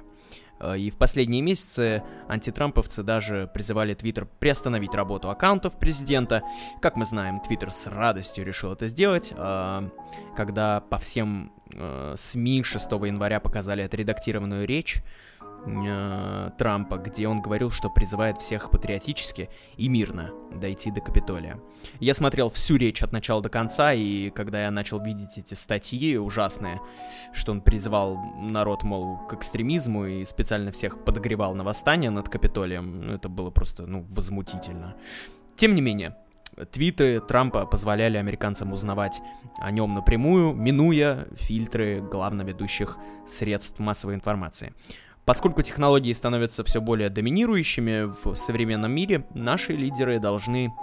Э, 0.62 0.78
и 0.78 0.90
в 0.90 0.98
последние 0.98 1.42
месяцы 1.42 2.04
антитрамповцы 2.28 3.04
даже 3.04 3.50
призывали 3.54 3.94
Твиттер 3.94 4.26
приостановить 4.26 4.94
работу 4.94 5.30
аккаунтов 5.30 5.78
президента. 5.78 6.44
Как 6.82 6.96
мы 6.96 7.06
знаем, 7.06 7.40
Твиттер 7.40 7.72
с 7.72 7.88
радостью 7.88 8.46
решил 8.46 8.72
это 8.72 8.88
сделать, 8.88 9.34
э, 9.36 9.90
когда 10.36 10.82
по 10.82 10.98
всем 10.98 11.52
э, 11.74 12.14
СМИ 12.16 12.64
6 12.64 12.92
января 12.92 13.40
показали 13.40 13.82
отредактированную 13.82 14.68
речь 14.68 15.04
э, 15.66 16.50
Трампа, 16.58 16.98
где 16.98 17.28
он 17.28 17.42
говорил, 17.42 17.72
что 17.72 17.90
призывает 17.90 18.38
всех 18.40 18.72
патриотически 18.72 19.50
и 19.78 19.90
мирно 19.90 20.32
дойти 20.54 20.92
до 20.92 21.02
Капитолия. 21.02 21.60
Я 22.00 22.14
смотрел 22.14 22.50
всю 22.50 22.76
речь 22.78 23.02
от 23.02 23.12
начала 23.12 23.42
до 23.42 23.50
конца, 23.50 23.94
и 23.94 24.30
когда 24.30 24.64
я 24.64 24.72
начал 24.72 25.02
видеть 25.02 25.38
эти 25.38 25.54
статьи 25.54 26.18
ужасные, 26.18 26.80
что 27.34 27.52
он 27.52 27.62
призывал 27.62 28.18
народ, 28.40 28.84
мол, 28.84 29.18
к 29.28 29.34
экстремизму 29.34 30.06
и 30.06 30.26
специально 30.26 30.72
всех 30.72 31.04
подогревал 31.04 31.56
на 31.56 31.64
восстание 31.64 32.10
над 32.10 32.30
Капитолием, 32.30 33.02
ну, 33.08 33.14
это 33.14 33.30
было 33.30 33.50
просто, 33.50 33.86
ну, 33.86 34.06
возмутительно. 34.10 34.96
Тем 35.56 35.76
не 35.76 35.82
менее, 35.82 36.16
Твиты 36.72 37.22
Трампа 37.22 37.66
позволяли 37.66 38.18
американцам 38.18 38.74
узнавать 38.74 39.22
о 39.60 39.72
нем 39.72 39.94
напрямую, 39.94 40.54
минуя 40.54 41.28
фильтры 41.36 42.02
главноведущих 42.02 42.98
средств 43.28 43.80
массовой 43.80 44.16
информации. 44.16 44.74
Поскольку 45.26 45.62
технологии 45.62 46.14
становятся 46.14 46.64
все 46.64 46.82
более 46.82 47.10
доминирующими 47.10 48.12
в 48.24 48.36
современном 48.36 48.92
мире, 48.92 49.26
наши 49.34 49.74
лидеры 49.74 50.20
должны 50.20 50.74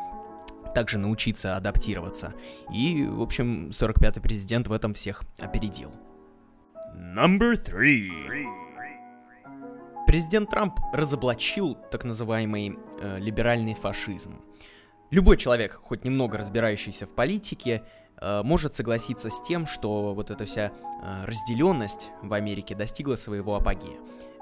также 0.74 0.98
научиться 0.98 1.56
адаптироваться. 1.56 2.34
И, 2.72 3.04
в 3.04 3.20
общем, 3.20 3.70
45-й 3.70 4.20
президент 4.20 4.68
в 4.68 4.72
этом 4.72 4.94
всех 4.94 5.22
опередил. 5.38 5.92
Number 6.94 7.54
three. 7.54 8.08
Президент 10.06 10.50
Трамп 10.50 10.78
разоблачил 10.92 11.76
так 11.90 12.04
называемый 12.04 12.78
э, 13.00 13.18
либеральный 13.18 13.74
фашизм. 13.74 14.40
Любой 15.10 15.36
человек, 15.36 15.74
хоть 15.82 16.04
немного 16.04 16.38
разбирающийся 16.38 17.06
в 17.06 17.14
политике, 17.14 17.82
может 18.42 18.74
согласиться 18.74 19.30
с 19.30 19.42
тем, 19.42 19.66
что 19.66 20.14
вот 20.14 20.30
эта 20.30 20.44
вся 20.44 20.72
э, 20.72 21.24
разделенность 21.24 22.08
в 22.22 22.32
Америке 22.32 22.74
достигла 22.74 23.16
своего 23.16 23.56
апогея. 23.56 23.98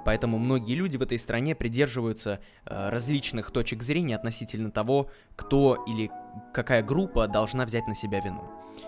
Поэтому 0.07 0.39
многие 0.39 0.75
люди 0.75 0.97
в 0.97 1.03
этой 1.03 1.19
стране 1.19 1.57
придерживаются 1.57 2.39
э, 2.65 2.89
различных 2.91 3.51
точек 3.51 3.83
зрения 3.83 4.15
относительно 4.15 4.71
того, 4.71 5.11
кто 5.35 5.85
или 5.89 6.13
какая 6.55 6.85
группа 6.85 7.27
должна 7.27 7.65
взять 7.65 7.89
на 7.89 7.95
себя 7.97 8.21
вину. 8.21 8.45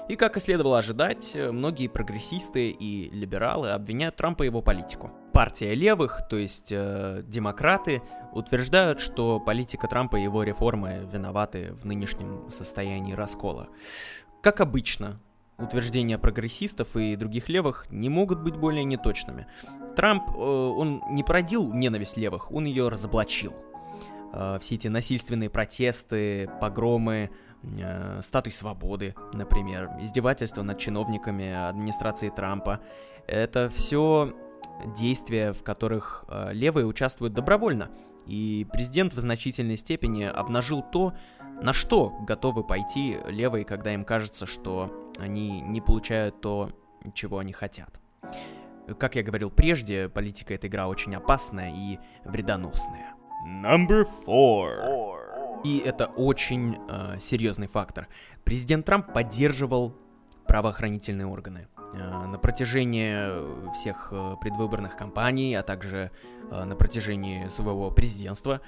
И 0.08 0.14
как 0.14 0.36
и 0.36 0.40
следовало 0.40 0.78
ожидать, 0.78 1.32
э, 1.34 1.50
многие 1.50 1.88
прогрессисты 1.88 2.70
и 2.70 3.10
либералы 3.10 3.70
обвиняют 3.70 4.14
Трампа 4.14 4.44
и 4.44 4.46
его 4.46 4.62
политику. 4.62 5.10
Партия 5.32 5.74
левых, 5.74 6.20
то 6.30 6.36
есть 6.36 6.70
э, 6.70 7.24
демократы, 7.26 8.00
утверждают, 8.32 9.00
что 9.00 9.40
политика 9.40 9.88
Трампа 9.88 10.18
и 10.18 10.22
его 10.22 10.44
реформы 10.44 11.08
виноваты 11.12 11.72
в 11.72 11.84
нынешнем 11.84 12.48
состоянии 12.48 13.14
раскола. 13.14 13.70
Как 14.42 14.60
обычно, 14.60 15.20
утверждения 15.58 16.18
прогрессистов 16.18 16.96
и 16.96 17.16
других 17.16 17.48
левых 17.48 17.86
не 17.90 18.08
могут 18.08 18.40
быть 18.40 18.56
более 18.56 18.84
неточными. 18.84 19.46
Трамп, 19.96 20.30
э, 20.30 20.40
он 20.40 21.02
не 21.10 21.24
породил 21.24 21.72
ненависть 21.72 22.16
левых, 22.16 22.52
он 22.52 22.64
ее 22.64 22.88
разоблачил. 22.88 23.54
Э, 24.32 24.58
все 24.60 24.76
эти 24.76 24.88
насильственные 24.88 25.50
протесты, 25.50 26.48
погромы, 26.60 27.30
э, 27.62 28.20
статуй 28.22 28.52
свободы, 28.52 29.16
например, 29.32 29.90
издевательства 30.00 30.62
над 30.62 30.78
чиновниками 30.78 31.52
администрации 31.52 32.30
Трампа, 32.30 32.80
это 33.26 33.68
все 33.74 34.32
действия, 34.96 35.52
в 35.52 35.64
которых 35.64 36.24
левые 36.52 36.86
участвуют 36.86 37.34
добровольно. 37.34 37.90
И 38.26 38.66
президент 38.72 39.12
в 39.12 39.20
значительной 39.20 39.76
степени 39.76 40.22
обнажил 40.22 40.82
то, 40.82 41.14
на 41.62 41.72
что 41.72 42.16
готовы 42.20 42.64
пойти 42.64 43.18
левые, 43.26 43.64
когда 43.64 43.92
им 43.92 44.04
кажется, 44.04 44.46
что 44.46 44.92
они 45.18 45.60
не 45.60 45.80
получают 45.80 46.40
то, 46.40 46.70
чего 47.14 47.38
они 47.38 47.52
хотят. 47.52 48.00
Как 48.98 49.16
я 49.16 49.22
говорил 49.22 49.50
прежде, 49.50 50.08
политика 50.08 50.54
эта 50.54 50.66
игра 50.66 50.88
очень 50.88 51.14
опасная 51.14 51.72
и 51.74 51.98
вредоносная. 52.24 53.14
Number 53.46 54.06
four. 54.26 55.62
И 55.64 55.78
это 55.78 56.06
очень 56.06 56.78
э, 56.88 57.18
серьезный 57.18 57.66
фактор. 57.66 58.08
Президент 58.44 58.86
Трамп 58.86 59.12
поддерживал 59.12 59.94
правоохранительные 60.46 61.26
органы. 61.26 61.68
Э, 61.92 62.26
на 62.26 62.38
протяжении 62.38 63.72
всех 63.74 64.08
э, 64.12 64.36
предвыборных 64.40 64.96
кампаний, 64.96 65.54
а 65.58 65.62
также 65.62 66.10
э, 66.50 66.64
на 66.64 66.76
протяжении 66.76 67.48
своего 67.48 67.90
президентства, 67.90 68.60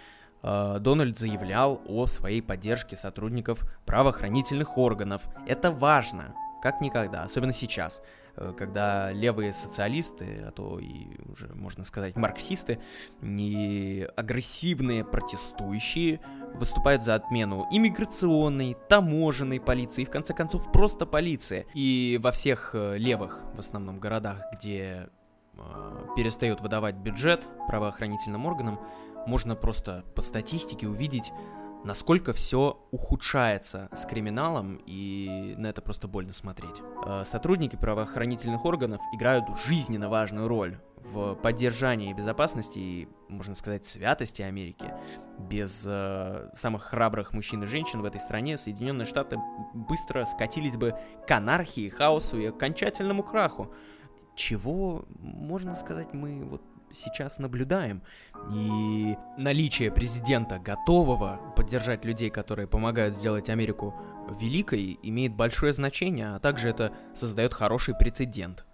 Дональд 0.43 1.19
заявлял 1.19 1.83
о 1.87 2.07
своей 2.07 2.41
поддержке 2.41 2.97
сотрудников 2.97 3.65
правоохранительных 3.85 4.79
органов. 4.79 5.23
Это 5.47 5.71
важно 5.71 6.35
как 6.61 6.81
никогда, 6.81 7.23
особенно 7.23 7.53
сейчас, 7.53 8.03
э, 8.37 8.53
когда 8.57 9.13
левые 9.13 9.53
социалисты, 9.53 10.45
а 10.47 10.51
то 10.51 10.79
и 10.79 11.07
уже 11.31 11.49
можно 11.55 11.85
сказать 11.85 12.17
марксисты, 12.17 12.81
и 13.23 14.09
агрессивные 14.17 15.05
протестующие 15.05 16.21
выступают 16.55 17.03
за 17.03 17.15
отмену 17.15 17.67
иммиграционной, 17.71 18.77
таможенной 18.89 19.61
полиции 19.61 20.03
и, 20.03 20.05
в 20.05 20.11
конце 20.11 20.35
концов, 20.35 20.71
просто 20.73 21.07
полиции. 21.07 21.67
И 21.75 22.19
во 22.23 22.33
всех 22.33 22.75
э, 22.75 22.99
левых, 22.99 23.43
в 23.55 23.59
основном, 23.59 23.99
городах, 23.99 24.43
где 24.53 25.09
э, 25.55 26.07
перестают 26.17 26.61
выдавать 26.61 26.97
бюджет 26.97 27.45
правоохранительным 27.69 28.47
органам, 28.47 28.81
можно 29.27 29.57
просто 29.57 30.05
по 30.15 30.23
статистике 30.23 30.89
увидеть 30.89 31.33
насколько 31.85 32.33
все 32.33 32.79
ухудшается 32.91 33.89
с 33.93 34.05
криминалом, 34.05 34.81
и 34.87 35.55
на 35.57 35.69
это 35.69 35.83
просто 35.83 36.09
больно 36.09 36.33
смотреть. 36.33 36.83
Э, 37.07 37.25
сотрудники 37.25 37.77
правоохранительных 37.77 38.65
органов 38.65 39.01
играют 39.15 39.47
жизненно 39.67 40.09
важную 40.09 40.49
роль 40.49 40.79
в 40.97 41.35
поддержании 41.37 42.13
безопасности 42.13 42.79
и, 42.79 43.09
можно 43.29 43.55
сказать, 43.55 43.87
святости 43.87 44.43
Америки. 44.43 44.93
Без 45.39 45.85
э, 45.89 46.51
самых 46.55 46.83
храбрых 46.83 47.33
мужчин 47.33 47.63
и 47.65 47.67
женщин 47.67 48.03
в 48.03 48.05
этой 48.05 48.21
стране 48.21 48.59
Соединенные 48.59 49.07
Штаты 49.07 49.39
быстро 49.73 50.25
скатились 50.27 50.77
бы 50.77 50.95
к 51.27 51.31
анархии, 51.31 51.89
хаосу 51.89 52.39
и 52.39 52.47
окончательному 52.47 53.23
краху. 53.23 53.73
Чего, 54.37 55.07
можно 55.19 55.75
сказать, 55.75 56.13
мы 56.13 56.45
вот 56.45 56.63
сейчас 56.93 57.39
наблюдаем. 57.39 58.03
И 58.53 59.17
наличие 59.37 59.91
президента, 59.91 60.59
готового 60.59 61.41
поддержать 61.57 62.05
людей, 62.05 62.31
которые 62.31 62.67
помогают 62.67 63.15
сделать 63.15 63.49
Америку 63.49 63.95
великой, 64.41 64.99
имеет 65.03 65.35
большое 65.35 65.73
значение, 65.73 66.35
а 66.35 66.39
также 66.39 66.69
это 66.69 66.93
создает 67.15 67.55
хороший 67.55 67.95
прецедент. 67.95 68.65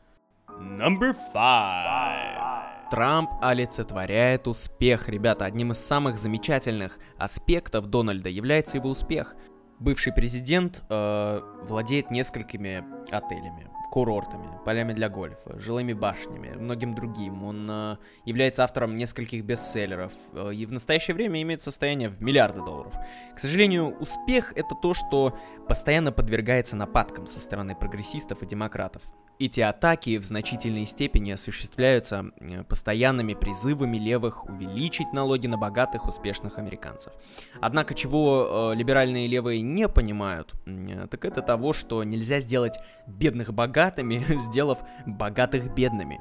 Number 0.49 1.15
five. 1.35 2.91
Трамп 2.91 3.31
олицетворяет 3.43 4.47
успех, 4.47 5.09
ребята. 5.09 5.45
Одним 5.45 5.73
из 5.73 5.79
самых 5.79 6.19
замечательных 6.19 6.99
аспектов 7.19 7.87
Дональда 7.87 8.29
является 8.29 8.77
его 8.77 8.91
успех. 8.91 9.35
Бывший 9.79 10.13
президент 10.13 10.83
э, 10.89 11.41
владеет 11.69 12.11
несколькими 12.11 12.85
отелями 13.11 13.69
курортами, 13.97 14.49
полями 14.65 14.93
для 14.93 15.09
гольфа, 15.09 15.59
жилыми 15.59 15.93
башнями, 15.93 16.55
многим 16.55 16.95
другим. 16.95 17.43
Он 17.43 17.67
э, 17.71 17.97
является 18.25 18.65
автором 18.65 18.97
нескольких 18.97 19.45
бестселлеров 19.45 20.13
э, 20.35 20.53
и 20.53 20.67
в 20.67 20.73
настоящее 20.73 21.15
время 21.15 21.41
имеет 21.41 21.63
состояние 21.63 22.09
в 22.09 22.21
миллиарды 22.21 22.63
долларов. 22.63 22.93
К 23.35 23.39
сожалению, 23.39 23.97
успех 23.99 24.53
это 24.57 24.75
то, 24.75 24.93
что 24.93 25.39
постоянно 25.69 26.13
подвергается 26.13 26.77
нападкам 26.77 27.27
со 27.27 27.41
стороны 27.41 27.75
прогрессистов 27.75 28.43
и 28.43 28.47
демократов. 28.47 29.03
Эти 29.39 29.61
атаки 29.61 30.17
в 30.17 30.25
значительной 30.25 30.87
степени 30.87 31.31
осуществляются 31.31 32.31
э, 32.41 32.63
постоянными 32.65 33.35
призывами 33.35 33.99
левых 33.99 34.49
увеличить 34.49 35.13
налоги 35.13 35.47
на 35.47 35.59
богатых, 35.59 36.07
успешных 36.07 36.59
американцев. 36.59 37.13
Однако, 37.61 37.95
чего 37.95 38.73
э, 38.73 38.77
либеральные 38.77 39.27
левые 39.27 39.61
не 39.61 39.89
понимают, 39.89 40.55
э, 40.65 41.07
так 41.11 41.27
это 41.27 41.43
того, 41.43 41.75
что 41.75 42.03
нельзя 42.03 42.41
сделать 42.41 42.79
бедных 43.07 43.53
богатыми, 43.53 44.25
сделав 44.39 44.79
богатых 45.05 45.75
бедными. 45.75 46.21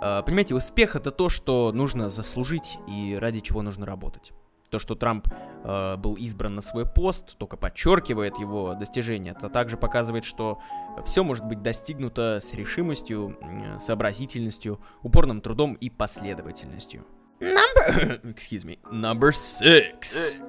Понимаете, 0.00 0.54
успех 0.54 0.94
это 0.94 1.10
то, 1.10 1.28
что 1.28 1.72
нужно 1.72 2.08
заслужить 2.08 2.78
и 2.86 3.18
ради 3.20 3.40
чего 3.40 3.62
нужно 3.62 3.84
работать. 3.84 4.32
То, 4.70 4.78
что 4.78 4.94
Трамп 4.94 5.28
э, 5.64 5.96
был 5.96 6.14
избран 6.16 6.54
на 6.54 6.62
свой 6.62 6.86
пост, 6.86 7.36
только 7.38 7.56
подчеркивает 7.56 8.38
его 8.38 8.74
достижения. 8.74 9.30
Это 9.30 9.48
также 9.48 9.76
показывает, 9.76 10.24
что 10.24 10.60
все 11.06 11.24
может 11.24 11.44
быть 11.44 11.62
достигнуто 11.62 12.40
с 12.42 12.52
решимостью, 12.54 13.38
сообразительностью, 13.80 14.80
упорным 15.02 15.40
трудом 15.40 15.74
и 15.74 15.88
последовательностью. 15.88 17.04
Number... 17.40 18.20
Excuse 18.34 18.64
me. 18.64 18.78
Number 18.90 19.30
six. 19.30 20.40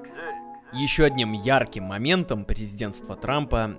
Еще 0.72 1.04
одним 1.04 1.32
ярким 1.32 1.84
моментом 1.84 2.44
президентства 2.44 3.16
Трампа 3.16 3.76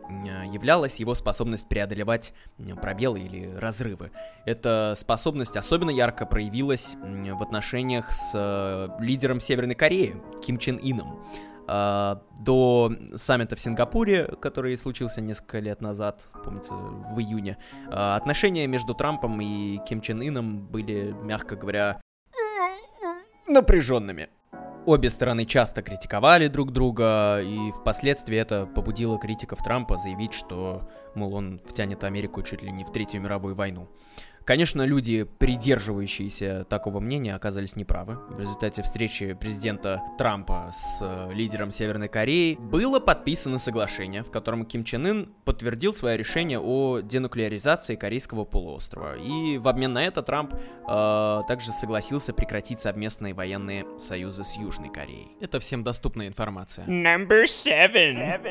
являлась 0.51 0.99
его 0.99 1.15
способность 1.15 1.69
преодолевать 1.69 2.33
пробелы 2.81 3.21
или 3.21 3.49
разрывы. 3.55 4.11
Эта 4.45 4.93
способность 4.97 5.55
особенно 5.55 5.89
ярко 5.89 6.25
проявилась 6.25 6.95
в 7.01 7.41
отношениях 7.41 8.11
с 8.11 8.31
э, 8.33 8.89
лидером 8.99 9.39
Северной 9.39 9.75
Кореи 9.75 10.21
Ким 10.45 10.57
Чен 10.57 10.79
Ином. 10.81 11.23
До 11.67 12.91
саммита 13.15 13.55
в 13.55 13.61
Сингапуре, 13.61 14.25
который 14.41 14.77
случился 14.77 15.21
несколько 15.21 15.59
лет 15.59 15.79
назад, 15.79 16.27
помнится, 16.43 16.73
в 16.73 17.17
июне, 17.21 17.57
отношения 17.89 18.67
между 18.67 18.93
Трампом 18.93 19.39
и 19.39 19.77
Ким 19.87 20.01
Чен 20.01 20.21
Ином 20.21 20.67
были, 20.67 21.15
мягко 21.21 21.55
говоря, 21.55 22.01
напряженными. 23.47 24.27
Обе 24.83 25.11
стороны 25.11 25.45
часто 25.45 25.83
критиковали 25.83 26.47
друг 26.47 26.71
друга, 26.71 27.39
и 27.39 27.71
впоследствии 27.71 28.35
это 28.35 28.65
побудило 28.65 29.19
критиков 29.19 29.61
Трампа 29.61 29.97
заявить, 29.97 30.33
что, 30.33 30.89
мол, 31.13 31.35
он 31.35 31.61
втянет 31.67 32.03
Америку 32.03 32.41
чуть 32.41 32.63
ли 32.63 32.71
не 32.71 32.83
в 32.83 32.91
Третью 32.91 33.21
мировую 33.21 33.53
войну. 33.53 33.87
Конечно, 34.45 34.81
люди, 34.83 35.23
придерживающиеся 35.23 36.65
такого 36.65 36.99
мнения, 36.99 37.35
оказались 37.35 37.75
неправы. 37.75 38.17
В 38.29 38.39
результате 38.39 38.81
встречи 38.81 39.33
президента 39.33 40.01
Трампа 40.17 40.71
с 40.73 40.99
э, 41.01 41.33
лидером 41.33 41.71
Северной 41.71 42.07
Кореи 42.07 42.55
было 42.59 42.99
подписано 42.99 43.59
соглашение, 43.59 44.23
в 44.23 44.31
котором 44.31 44.65
Ким 44.65 44.83
Чен 44.83 45.05
Ын 45.05 45.33
подтвердил 45.45 45.93
свое 45.93 46.17
решение 46.17 46.59
о 46.59 47.01
денуклеаризации 47.01 47.95
Корейского 47.95 48.45
полуострова. 48.45 49.15
И 49.17 49.57
в 49.57 49.67
обмен 49.67 49.93
на 49.93 50.03
это 50.03 50.23
Трамп 50.23 50.53
э, 50.53 51.41
также 51.47 51.71
согласился 51.71 52.33
прекратить 52.33 52.79
совместные 52.79 53.33
военные 53.33 53.85
союзы 53.99 54.43
с 54.43 54.57
Южной 54.57 54.89
Кореей. 54.89 55.31
Это 55.39 55.59
всем 55.59 55.83
доступная 55.83 56.27
информация. 56.27 56.85
Number 56.87 57.43
seven. 57.43 58.41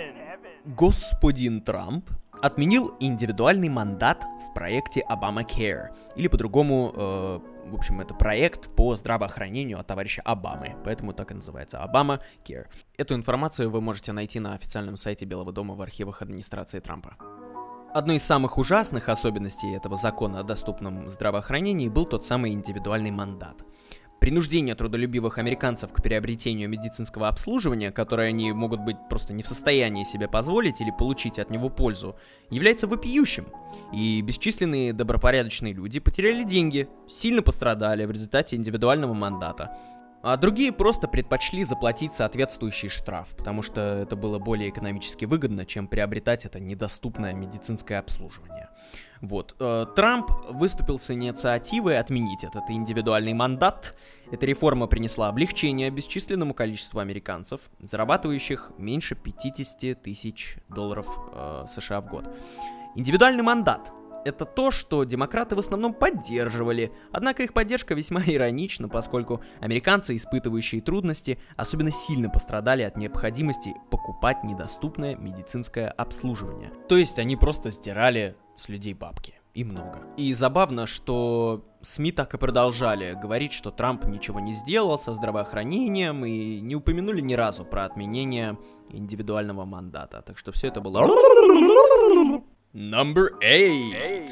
Господин 0.64 1.62
Трамп 1.62 2.09
отменил 2.43 2.95
индивидуальный 3.01 3.69
мандат 3.69 4.25
в 4.49 4.55
проекте 4.55 5.05
Obamacare, 5.09 5.88
или 6.16 6.29
по-другому, 6.29 6.93
э, 6.95 7.40
в 7.66 7.75
общем, 7.75 8.01
это 8.01 8.14
проект 8.14 8.75
по 8.75 8.97
здравоохранению 8.97 9.79
от 9.79 9.87
товарища 9.87 10.23
Обамы, 10.23 10.77
поэтому 10.85 11.12
так 11.12 11.31
и 11.31 11.35
называется, 11.35 11.79
Obamacare. 11.79 12.66
Эту 12.97 13.14
информацию 13.14 13.71
вы 13.71 13.81
можете 13.81 14.12
найти 14.12 14.40
на 14.40 14.55
официальном 14.55 14.97
сайте 14.97 15.25
Белого 15.25 15.53
дома 15.53 15.75
в 15.75 15.83
архивах 15.83 16.23
администрации 16.23 16.81
Трампа. 16.81 17.16
Одной 17.93 18.16
из 18.16 18.23
самых 18.23 18.57
ужасных 18.57 19.09
особенностей 19.09 19.75
этого 19.75 19.97
закона 19.97 20.40
о 20.40 20.43
доступном 20.45 21.11
здравоохранении 21.11 21.88
был 21.88 22.07
тот 22.07 22.25
самый 22.25 22.53
индивидуальный 22.53 23.11
мандат. 23.11 23.57
Принуждение 24.21 24.75
трудолюбивых 24.75 25.39
американцев 25.39 25.95
к 25.95 26.03
приобретению 26.03 26.69
медицинского 26.69 27.29
обслуживания, 27.29 27.91
которое 27.91 28.29
они 28.29 28.53
могут 28.53 28.81
быть 28.81 28.97
просто 29.09 29.33
не 29.33 29.43
в 29.43 29.49
состоянии 29.49 30.05
себе 30.05 30.29
позволить 30.29 30.83
или 30.83 30.91
получить 30.91 31.39
от 31.39 31.49
него 31.49 31.71
пользу, 31.71 32.17
является 32.51 32.87
вопиющим. 32.87 33.47
И 33.95 34.21
бесчисленные 34.21 34.93
добропорядочные 34.93 35.73
люди 35.73 36.01
потеряли 36.01 36.45
деньги, 36.45 36.87
сильно 37.09 37.41
пострадали 37.41 38.05
в 38.05 38.11
результате 38.11 38.57
индивидуального 38.57 39.15
мандата. 39.15 39.75
А 40.23 40.37
другие 40.37 40.71
просто 40.71 41.09
предпочли 41.09 41.65
заплатить 41.65 42.13
соответствующий 42.13 42.91
штраф, 42.91 43.35
потому 43.39 43.63
что 43.63 43.81
это 44.03 44.17
было 44.17 44.39
более 44.39 44.69
экономически 44.69 45.25
выгодно, 45.25 45.65
чем 45.65 45.89
приобретать 45.89 46.45
это 46.45 46.61
недоступное 46.61 47.33
медицинское 47.33 47.97
обслуживание. 47.97 48.69
Вот. 49.21 49.55
Э, 49.59 49.87
Трамп 49.95 50.31
выступил 50.51 50.99
с 50.99 51.11
инициативой 51.11 51.99
отменить 51.99 52.45
этот 52.45 52.71
индивидуальный 52.71 53.35
мандат. 53.35 53.95
Эта 54.31 54.47
реформа 54.47 54.87
принесла 54.87 55.29
облегчение 55.29 55.91
бесчисленному 55.91 56.55
количеству 56.55 57.01
американцев, 57.01 57.61
зарабатывающих 57.81 58.73
меньше 58.79 59.15
50 59.15 60.03
тысяч 60.03 60.57
долларов 60.69 61.07
э, 61.33 61.65
США 61.69 62.01
в 62.01 62.07
год. 62.07 62.29
Индивидуальный 62.97 63.43
мандат 63.43 63.93
это 64.25 64.45
то, 64.45 64.71
что 64.71 65.05
демократы 65.05 65.57
в 65.57 65.59
основном 65.59 65.95
поддерживали, 65.95 66.93
однако 67.13 67.43
их 67.43 67.53
поддержка 67.53 67.95
весьма 67.95 68.23
иронична, 68.27 68.89
поскольку 68.89 69.41
американцы, 69.61 70.17
испытывающие 70.17 70.81
трудности, 70.81 71.39
особенно 71.57 71.91
сильно 71.91 72.29
пострадали 72.29 72.83
от 72.83 72.97
необходимости 72.97 73.75
покупать 73.91 74.45
недоступное 74.45 75.17
медицинское 75.17 75.89
обслуживание. 75.89 76.73
То 76.89 76.97
есть 76.97 77.19
они 77.19 77.37
просто 77.37 77.71
стирали 77.71 78.37
с 78.57 78.69
людей 78.69 78.95
бабки. 78.95 79.35
И 79.53 79.65
много. 79.65 80.03
И 80.17 80.33
забавно, 80.33 80.87
что 80.87 81.65
СМИ 81.81 82.13
так 82.13 82.35
и 82.35 82.39
продолжали 82.39 83.19
говорить, 83.21 83.53
что 83.53 83.73
Трамп 83.73 84.05
ничего 84.05 84.39
не 84.39 84.53
сделал 84.53 84.97
со 84.97 85.13
здравоохранением 85.13 86.25
и 86.25 86.61
не 86.61 86.77
упомянули 86.77 87.21
ни 87.21 87.35
разу 87.35 87.65
про 87.65 87.85
отменение 87.85 88.57
индивидуального 88.91 89.65
мандата. 89.65 90.23
Так 90.23 90.39
что 90.39 90.53
все 90.53 90.69
это 90.69 90.81
было... 90.81 91.01
Number 92.73 93.31
8. 93.41 94.29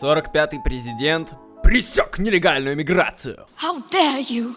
45-й 0.00 0.62
президент 0.64 1.34
пресек 1.62 2.18
нелегальную 2.18 2.74
миграцию. 2.74 3.44
How 3.62 3.82
dare 3.90 4.22
you? 4.22 4.54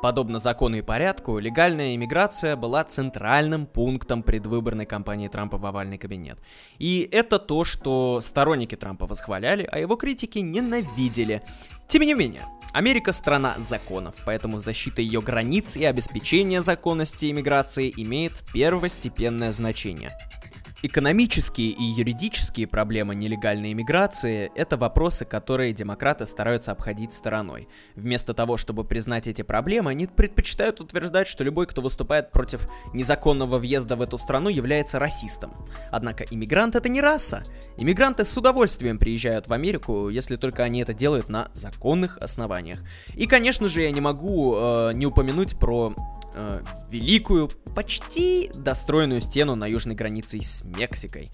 Подобно 0.00 0.38
закону 0.38 0.78
и 0.78 0.80
порядку, 0.80 1.38
легальная 1.38 1.94
иммиграция 1.94 2.56
была 2.56 2.84
центральным 2.84 3.66
пунктом 3.66 4.22
предвыборной 4.22 4.86
кампании 4.86 5.28
Трампа 5.28 5.58
в 5.58 5.66
овальный 5.66 5.98
кабинет. 5.98 6.38
И 6.78 7.06
это 7.12 7.38
то, 7.38 7.64
что 7.64 8.22
сторонники 8.22 8.76
Трампа 8.76 9.04
восхваляли, 9.06 9.68
а 9.70 9.78
его 9.78 9.96
критики 9.96 10.38
ненавидели. 10.38 11.42
Тем 11.86 12.00
не 12.00 12.14
менее, 12.14 12.46
Америка 12.72 13.12
страна 13.12 13.56
законов, 13.58 14.14
поэтому 14.24 14.58
защита 14.58 15.02
ее 15.02 15.20
границ 15.20 15.76
и 15.76 15.84
обеспечение 15.84 16.62
законности 16.62 17.30
иммиграции 17.30 17.92
имеет 17.94 18.32
первостепенное 18.54 19.52
значение. 19.52 20.12
Экономические 20.80 21.70
и 21.70 21.82
юридические 21.82 22.68
проблемы 22.68 23.16
нелегальной 23.16 23.72
иммиграции– 23.72 24.52
это 24.54 24.76
вопросы, 24.76 25.24
которые 25.24 25.72
демократы 25.72 26.24
стараются 26.24 26.70
обходить 26.70 27.12
стороной. 27.12 27.66
Вместо 27.96 28.32
того, 28.32 28.56
чтобы 28.56 28.84
признать 28.84 29.26
эти 29.26 29.42
проблемы, 29.42 29.90
они 29.90 30.06
предпочитают 30.06 30.80
утверждать, 30.80 31.26
что 31.26 31.42
любой, 31.42 31.66
кто 31.66 31.82
выступает 31.82 32.30
против 32.30 32.64
незаконного 32.94 33.58
въезда 33.58 33.96
в 33.96 34.02
эту 34.02 34.18
страну, 34.18 34.50
является 34.50 35.00
расистом. 35.00 35.52
Однако 35.90 36.22
иммигрант– 36.30 36.74
это 36.76 36.88
не 36.88 37.00
раса. 37.00 37.42
Иммигранты 37.76 38.24
с 38.24 38.36
удовольствием 38.36 38.98
приезжают 38.98 39.48
в 39.48 39.52
Америку, 39.52 40.10
если 40.10 40.36
только 40.36 40.62
они 40.62 40.80
это 40.82 40.94
делают 40.94 41.28
на 41.28 41.50
законных 41.54 42.18
основаниях. 42.18 42.78
И, 43.16 43.26
конечно 43.26 43.66
же, 43.66 43.82
я 43.82 43.90
не 43.90 44.00
могу 44.00 44.56
э, 44.56 44.92
не 44.94 45.06
упомянуть 45.06 45.58
про 45.58 45.92
э, 46.36 46.62
великую, 46.88 47.50
почти 47.74 48.50
достроенную 48.54 49.20
стену 49.20 49.56
на 49.56 49.66
южной 49.66 49.96
границе 49.96 50.40
с 50.40 50.62
Мексикой. 50.76 51.28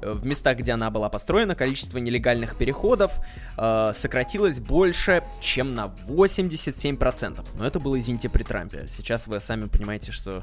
Э, 0.00 0.12
в 0.12 0.24
местах, 0.24 0.58
где 0.58 0.72
она 0.72 0.90
была 0.90 1.08
построена, 1.08 1.54
количество 1.54 1.98
нелегальных 1.98 2.56
переходов 2.56 3.12
э, 3.56 3.90
сократилось 3.92 4.60
больше, 4.60 5.22
чем 5.40 5.74
на 5.74 5.86
87%. 6.08 7.46
Но 7.54 7.66
это 7.66 7.80
было, 7.80 7.98
извините, 7.98 8.28
при 8.28 8.42
Трампе. 8.42 8.86
Сейчас 8.88 9.26
вы 9.26 9.40
сами 9.40 9.66
понимаете, 9.66 10.12
что 10.12 10.42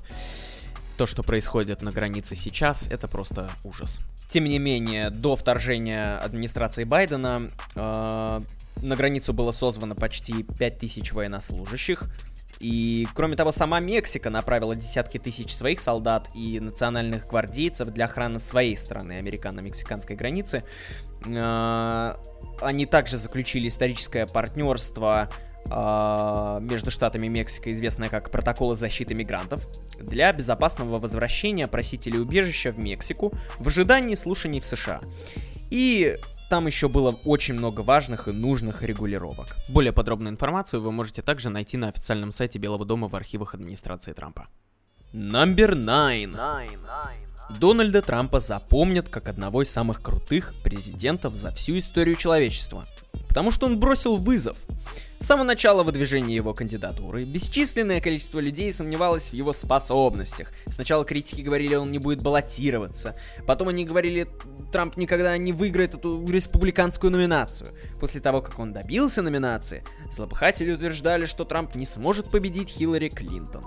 то, 0.98 1.08
что 1.08 1.24
происходит 1.24 1.82
на 1.82 1.92
границе 1.92 2.36
сейчас, 2.36 2.88
это 2.88 3.08
просто 3.08 3.50
ужас. 3.64 4.00
Тем 4.30 4.46
не 4.46 4.60
менее, 4.60 5.10
до 5.10 5.36
вторжения 5.36 6.18
администрации 6.18 6.84
Байдена 6.84 7.52
э, 7.76 8.40
на 8.82 8.96
границу 8.96 9.34
было 9.34 9.52
созвано 9.52 9.96
почти 9.96 10.44
5000 10.44 11.14
военнослужащих, 11.14 12.04
и, 12.64 13.06
кроме 13.14 13.36
того, 13.36 13.52
сама 13.52 13.82
Мексика 13.82 14.30
направила 14.30 14.74
десятки 14.74 15.18
тысяч 15.18 15.54
своих 15.54 15.82
солдат 15.82 16.30
и 16.34 16.62
национальных 16.62 17.28
гвардейцев 17.28 17.90
для 17.90 18.06
охраны 18.06 18.40
своей 18.40 18.78
страны, 18.78 19.18
американо-мексиканской 19.20 20.16
границы. 20.16 20.64
А, 21.28 22.18
они 22.62 22.86
также 22.86 23.18
заключили 23.18 23.68
историческое 23.68 24.26
партнерство 24.28 25.30
а, 25.70 26.60
между 26.62 26.90
штатами 26.90 27.28
Мексика, 27.28 27.70
известное 27.70 28.08
как 28.08 28.32
Протоколы 28.32 28.76
защиты 28.76 29.14
мигрантов, 29.14 29.68
для 30.00 30.32
безопасного 30.32 31.00
возвращения 31.00 31.68
просителей 31.68 32.22
убежища 32.22 32.72
в 32.72 32.80
Мексику 32.80 33.34
в 33.60 33.68
ожидании 33.68 34.16
слушаний 34.16 34.62
в 34.62 34.66
США. 34.66 35.02
И 35.70 36.16
там 36.54 36.68
еще 36.68 36.88
было 36.88 37.18
очень 37.26 37.56
много 37.56 37.82
важных 37.82 38.28
и 38.28 38.32
нужных 38.32 38.84
регулировок. 38.84 39.56
Более 39.70 39.92
подробную 39.92 40.32
информацию 40.32 40.84
вы 40.84 40.92
можете 40.92 41.24
также 41.24 41.50
найти 41.50 41.78
на 41.78 41.88
официальном 41.88 42.32
сайте 42.32 42.60
Белого 42.60 42.86
дома 42.86 43.08
в 43.08 43.16
архивах 43.16 43.56
администрации 43.56 44.14
Трампа. 44.14 44.48
Номер 45.14 45.74
9. 45.74 47.60
Дональда 47.60 48.04
Трампа 48.04 48.38
запомнят 48.38 49.10
как 49.10 49.30
одного 49.30 49.64
из 49.64 49.72
самых 49.72 50.04
крутых 50.04 50.54
президентов 50.64 51.36
за 51.36 51.50
всю 51.50 51.80
историю 51.80 52.16
человечества. 52.18 52.84
Потому 53.34 53.52
что 53.52 53.66
он 53.66 53.80
бросил 53.80 54.18
вызов 54.18 54.56
с 55.24 55.26
самого 55.26 55.46
начала 55.46 55.84
выдвижения 55.84 56.36
его 56.36 56.54
кандидатуры 56.54 57.24
бесчисленное 57.24 58.02
количество 58.02 58.42
людей 58.42 58.74
сомневалось 58.74 59.30
в 59.30 59.34
его 59.34 59.54
способностях. 59.54 60.52
Сначала 60.68 61.06
критики 61.06 61.40
говорили, 61.40 61.76
он 61.76 61.92
не 61.92 61.98
будет 61.98 62.22
баллотироваться. 62.22 63.16
Потом 63.48 63.70
они 63.70 63.86
говорили, 63.86 64.28
Трамп 64.74 64.98
никогда 64.98 65.38
не 65.38 65.54
выиграет 65.54 65.94
эту 65.94 66.30
республиканскую 66.30 67.10
номинацию. 67.10 67.74
После 68.02 68.20
того, 68.20 68.42
как 68.42 68.60
он 68.60 68.74
добился 68.74 69.22
номинации, 69.22 69.86
злопыхатели 70.12 70.74
утверждали, 70.74 71.26
что 71.26 71.46
Трамп 71.46 71.76
не 71.76 71.86
сможет 71.86 72.30
победить 72.30 72.68
Хиллари 72.68 73.08
Клинтон. 73.08 73.64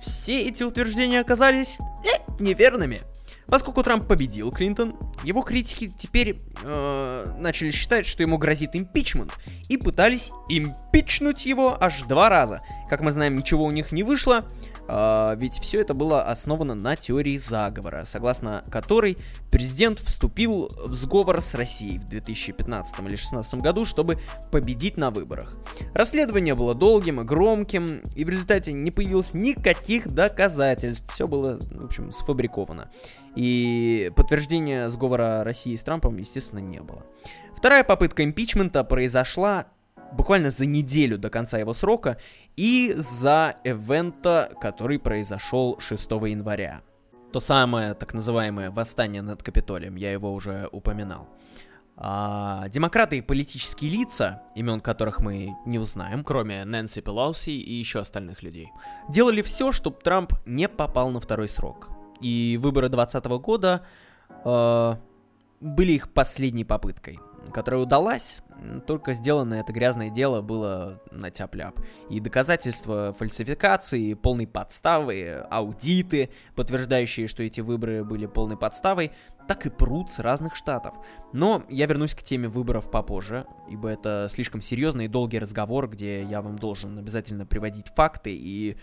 Все 0.00 0.40
эти 0.42 0.62
утверждения 0.62 1.18
оказались 1.18 1.78
э, 2.04 2.40
неверными. 2.40 3.00
Поскольку 3.46 3.82
Трамп 3.82 4.06
победил 4.06 4.50
Клинтон, 4.50 4.96
его 5.24 5.42
критики 5.42 5.88
теперь 5.88 6.38
э, 6.62 7.26
начали 7.38 7.70
считать, 7.70 8.06
что 8.06 8.22
ему 8.22 8.38
грозит 8.38 8.70
импичмент, 8.74 9.36
и 9.68 9.76
пытались 9.76 10.30
импичнуть 10.48 11.44
его 11.44 11.76
аж 11.82 12.02
два 12.02 12.28
раза. 12.28 12.60
Как 12.88 13.02
мы 13.02 13.10
знаем, 13.10 13.34
ничего 13.34 13.64
у 13.64 13.70
них 13.70 13.92
не 13.92 14.02
вышло, 14.02 14.40
э, 14.88 15.36
ведь 15.36 15.54
все 15.54 15.80
это 15.80 15.94
было 15.94 16.22
основано 16.22 16.74
на 16.74 16.96
теории 16.96 17.36
заговора, 17.36 18.04
согласно 18.04 18.64
которой 18.70 19.16
президент 19.50 19.98
вступил 19.98 20.70
в 20.86 20.94
сговор 20.94 21.40
с 21.40 21.54
Россией 21.54 21.98
в 21.98 22.06
2015 22.06 22.98
или 22.98 23.08
2016 23.08 23.54
году, 23.56 23.84
чтобы 23.84 24.18
победить 24.50 24.96
на 24.96 25.10
выборах. 25.10 25.56
Расследование 25.94 26.54
было 26.54 26.74
долгим 26.74 27.20
и 27.20 27.24
громким, 27.24 28.02
и 28.14 28.24
в 28.24 28.28
результате 28.28 28.72
не 28.72 28.90
появилось 28.90 29.34
никаких 29.34 30.08
доказательств. 30.08 31.12
Все 31.12 31.26
было, 31.26 31.58
в 31.58 31.84
общем, 31.84 32.12
сфабриковано. 32.12 32.90
И 33.34 34.12
подтверждения 34.14 34.90
сговора 34.90 35.42
России 35.44 35.74
с 35.74 35.82
Трампом, 35.82 36.16
естественно, 36.18 36.58
не 36.58 36.80
было. 36.80 37.04
Вторая 37.56 37.84
попытка 37.84 38.24
импичмента 38.24 38.84
произошла 38.84 39.66
буквально 40.12 40.50
за 40.50 40.66
неделю 40.66 41.18
до 41.18 41.30
конца 41.30 41.58
его 41.58 41.74
срока 41.74 42.18
и 42.56 42.92
за 42.96 43.56
эвента, 43.64 44.52
который 44.60 44.98
произошел 44.98 45.78
6 45.78 46.10
января. 46.10 46.82
То 47.32 47.40
самое 47.40 47.94
так 47.94 48.12
называемое 48.12 48.70
восстание 48.70 49.22
над 49.22 49.42
Капитолием, 49.42 49.96
я 49.96 50.12
его 50.12 50.32
уже 50.32 50.68
упоминал. 50.70 51.28
А, 51.96 52.68
демократы 52.68 53.18
и 53.18 53.20
политические 53.20 53.90
лица, 53.90 54.42
имен 54.54 54.80
которых 54.80 55.20
мы 55.20 55.54
не 55.66 55.78
узнаем, 55.78 56.24
кроме 56.24 56.64
Нэнси 56.64 57.00
Пелоси 57.00 57.50
и 57.50 57.74
еще 57.74 58.00
остальных 58.00 58.42
людей, 58.42 58.70
делали 59.08 59.42
все, 59.42 59.72
чтобы 59.72 59.98
Трамп 60.02 60.34
не 60.44 60.68
попал 60.68 61.10
на 61.10 61.20
второй 61.20 61.48
срок. 61.48 61.88
И 62.20 62.58
выборы 62.60 62.88
2020 62.88 63.24
года 63.42 63.86
э, 64.44 64.94
были 65.60 65.92
их 65.92 66.12
последней 66.12 66.64
попыткой, 66.64 67.18
которая 67.52 67.82
удалась, 67.82 68.42
только 68.86 69.14
сделано 69.14 69.54
это 69.54 69.72
грязное 69.72 70.10
дело 70.10 70.40
было 70.40 71.00
на 71.10 71.30
тяп-ляп. 71.30 71.80
И 72.08 72.20
доказательства 72.20 73.14
фальсификации, 73.18 74.14
полной 74.14 74.46
подставы, 74.46 75.44
аудиты, 75.50 76.30
подтверждающие, 76.54 77.26
что 77.26 77.42
эти 77.42 77.60
выборы 77.60 78.04
были 78.04 78.26
полной 78.26 78.56
подставой, 78.56 79.12
так 79.48 79.66
и 79.66 79.70
прут 79.70 80.12
с 80.12 80.20
разных 80.20 80.54
штатов. 80.54 80.94
Но 81.32 81.64
я 81.68 81.86
вернусь 81.86 82.14
к 82.14 82.22
теме 82.22 82.48
выборов 82.48 82.90
попозже, 82.90 83.46
ибо 83.68 83.88
это 83.88 84.26
слишком 84.28 84.60
серьезный 84.60 85.06
и 85.06 85.08
долгий 85.08 85.38
разговор, 85.38 85.88
где 85.88 86.22
я 86.22 86.42
вам 86.42 86.56
должен 86.56 86.98
обязательно 86.98 87.44
приводить 87.44 87.88
факты 87.88 88.32
и 88.32 88.76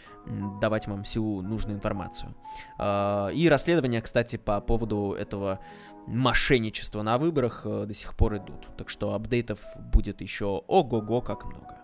давать 0.61 0.87
вам 0.87 1.03
всю 1.03 1.41
нужную 1.41 1.77
информацию. 1.77 2.35
А, 2.77 3.29
и 3.29 3.47
расследования, 3.47 4.01
кстати, 4.01 4.35
по 4.35 4.59
поводу 4.59 5.15
этого 5.17 5.59
мошенничества 6.07 7.01
на 7.01 7.17
выборах 7.17 7.61
э, 7.65 7.85
до 7.85 7.93
сих 7.93 8.15
пор 8.15 8.37
идут. 8.37 8.67
Так 8.77 8.89
что 8.89 9.13
апдейтов 9.13 9.59
будет 9.77 10.21
еще 10.21 10.63
ого-го 10.67 11.21
как 11.21 11.45
много. 11.45 11.77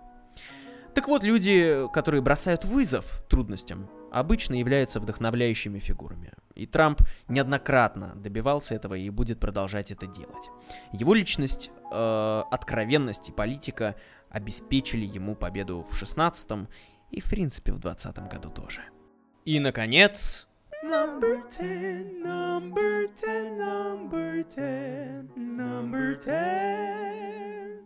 Так 0.96 1.10
вот, 1.10 1.24
люди, 1.24 1.88
которые 1.94 2.22
бросают 2.22 2.64
вызов 2.64 3.22
трудностям, 3.30 3.90
обычно 4.12 4.56
являются 4.56 5.02
вдохновляющими 5.02 5.80
фигурами. 5.80 6.32
И 6.56 6.66
Трамп 6.66 7.02
неоднократно 7.28 8.14
добивался 8.16 8.76
этого 8.76 8.94
и 8.94 9.10
будет 9.10 9.42
продолжать 9.42 9.92
это 9.92 10.08
делать. 10.08 10.50
Его 10.94 11.14
личность, 11.14 11.70
э, 11.92 12.44
откровенность 12.50 13.28
и 13.28 13.34
политика 13.34 13.96
обеспечили 14.30 15.06
ему 15.06 15.36
победу 15.36 15.82
в 15.82 16.02
16-м 16.02 16.70
и, 17.12 17.20
в 17.20 17.26
принципе, 17.26 17.74
в 17.74 17.80
20 17.80 18.18
году 18.30 18.50
тоже. 18.50 18.82
И, 19.44 19.60
наконец... 19.60 20.48
Number 20.86 21.42
10, 21.50 22.22
number 22.24 23.08
10, 23.16 23.58
number 23.58 24.44
10, 24.44 25.36
number 25.36 26.16
10. 26.24 27.82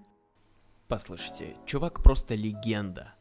Послушайте, 0.90 1.56
чувак 1.66 2.04
просто 2.04 2.36
легенда. 2.36 3.14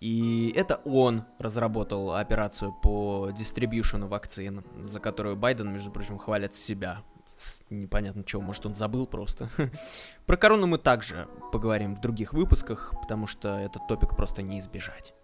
И 0.00 0.52
это 0.54 0.82
он 0.84 1.24
разработал 1.38 2.14
операцию 2.14 2.74
по 2.82 3.30
дистрибьюшену 3.30 4.06
вакцин, 4.06 4.64
за 4.82 5.00
которую 5.00 5.36
Байден, 5.36 5.72
между 5.72 5.90
прочим, 5.90 6.18
хвалит 6.18 6.54
себя. 6.54 7.02
Непонятно 7.70 8.24
чего, 8.24 8.42
может 8.42 8.66
он 8.66 8.74
забыл 8.74 9.06
просто. 9.06 9.48
Про 10.26 10.36
корону 10.36 10.66
мы 10.66 10.76
также 10.76 11.26
поговорим 11.52 11.94
в 11.94 12.02
других 12.02 12.34
выпусках, 12.34 12.92
потому 13.00 13.26
что 13.26 13.56
этот 13.56 13.86
топик 13.88 14.14
просто 14.14 14.42
не 14.42 14.58
избежать. 14.58 15.14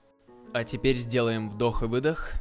А 0.55 0.65
теперь 0.65 0.97
сделаем 0.97 1.51
вдох 1.51 1.83
и 1.83 1.87
выдох. 1.87 2.33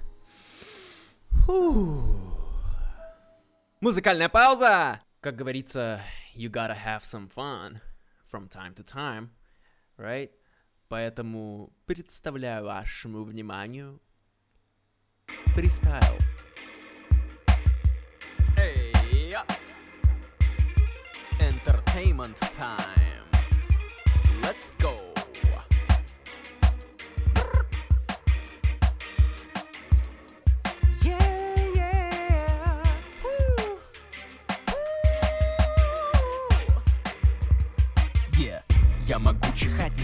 Музыкальная 3.80 4.30
пауза! 4.30 5.02
Как 5.22 5.36
говорится, 5.36 6.02
you 6.36 6.50
gotta 6.50 6.76
have 6.76 7.04
some 7.04 7.28
fun 7.30 7.80
from 8.32 8.48
time 8.48 8.74
to 8.76 8.84
time, 8.84 9.30
right? 9.98 10.32
Поэтому 10.90 11.74
представляю 11.86 12.66
вашему 12.66 13.24
вниманию 13.24 14.02
фристайл. 15.54 16.18
Entertainment 21.40 22.38
time. 22.58 23.28
Let's 24.42 24.72
go. 24.78 25.17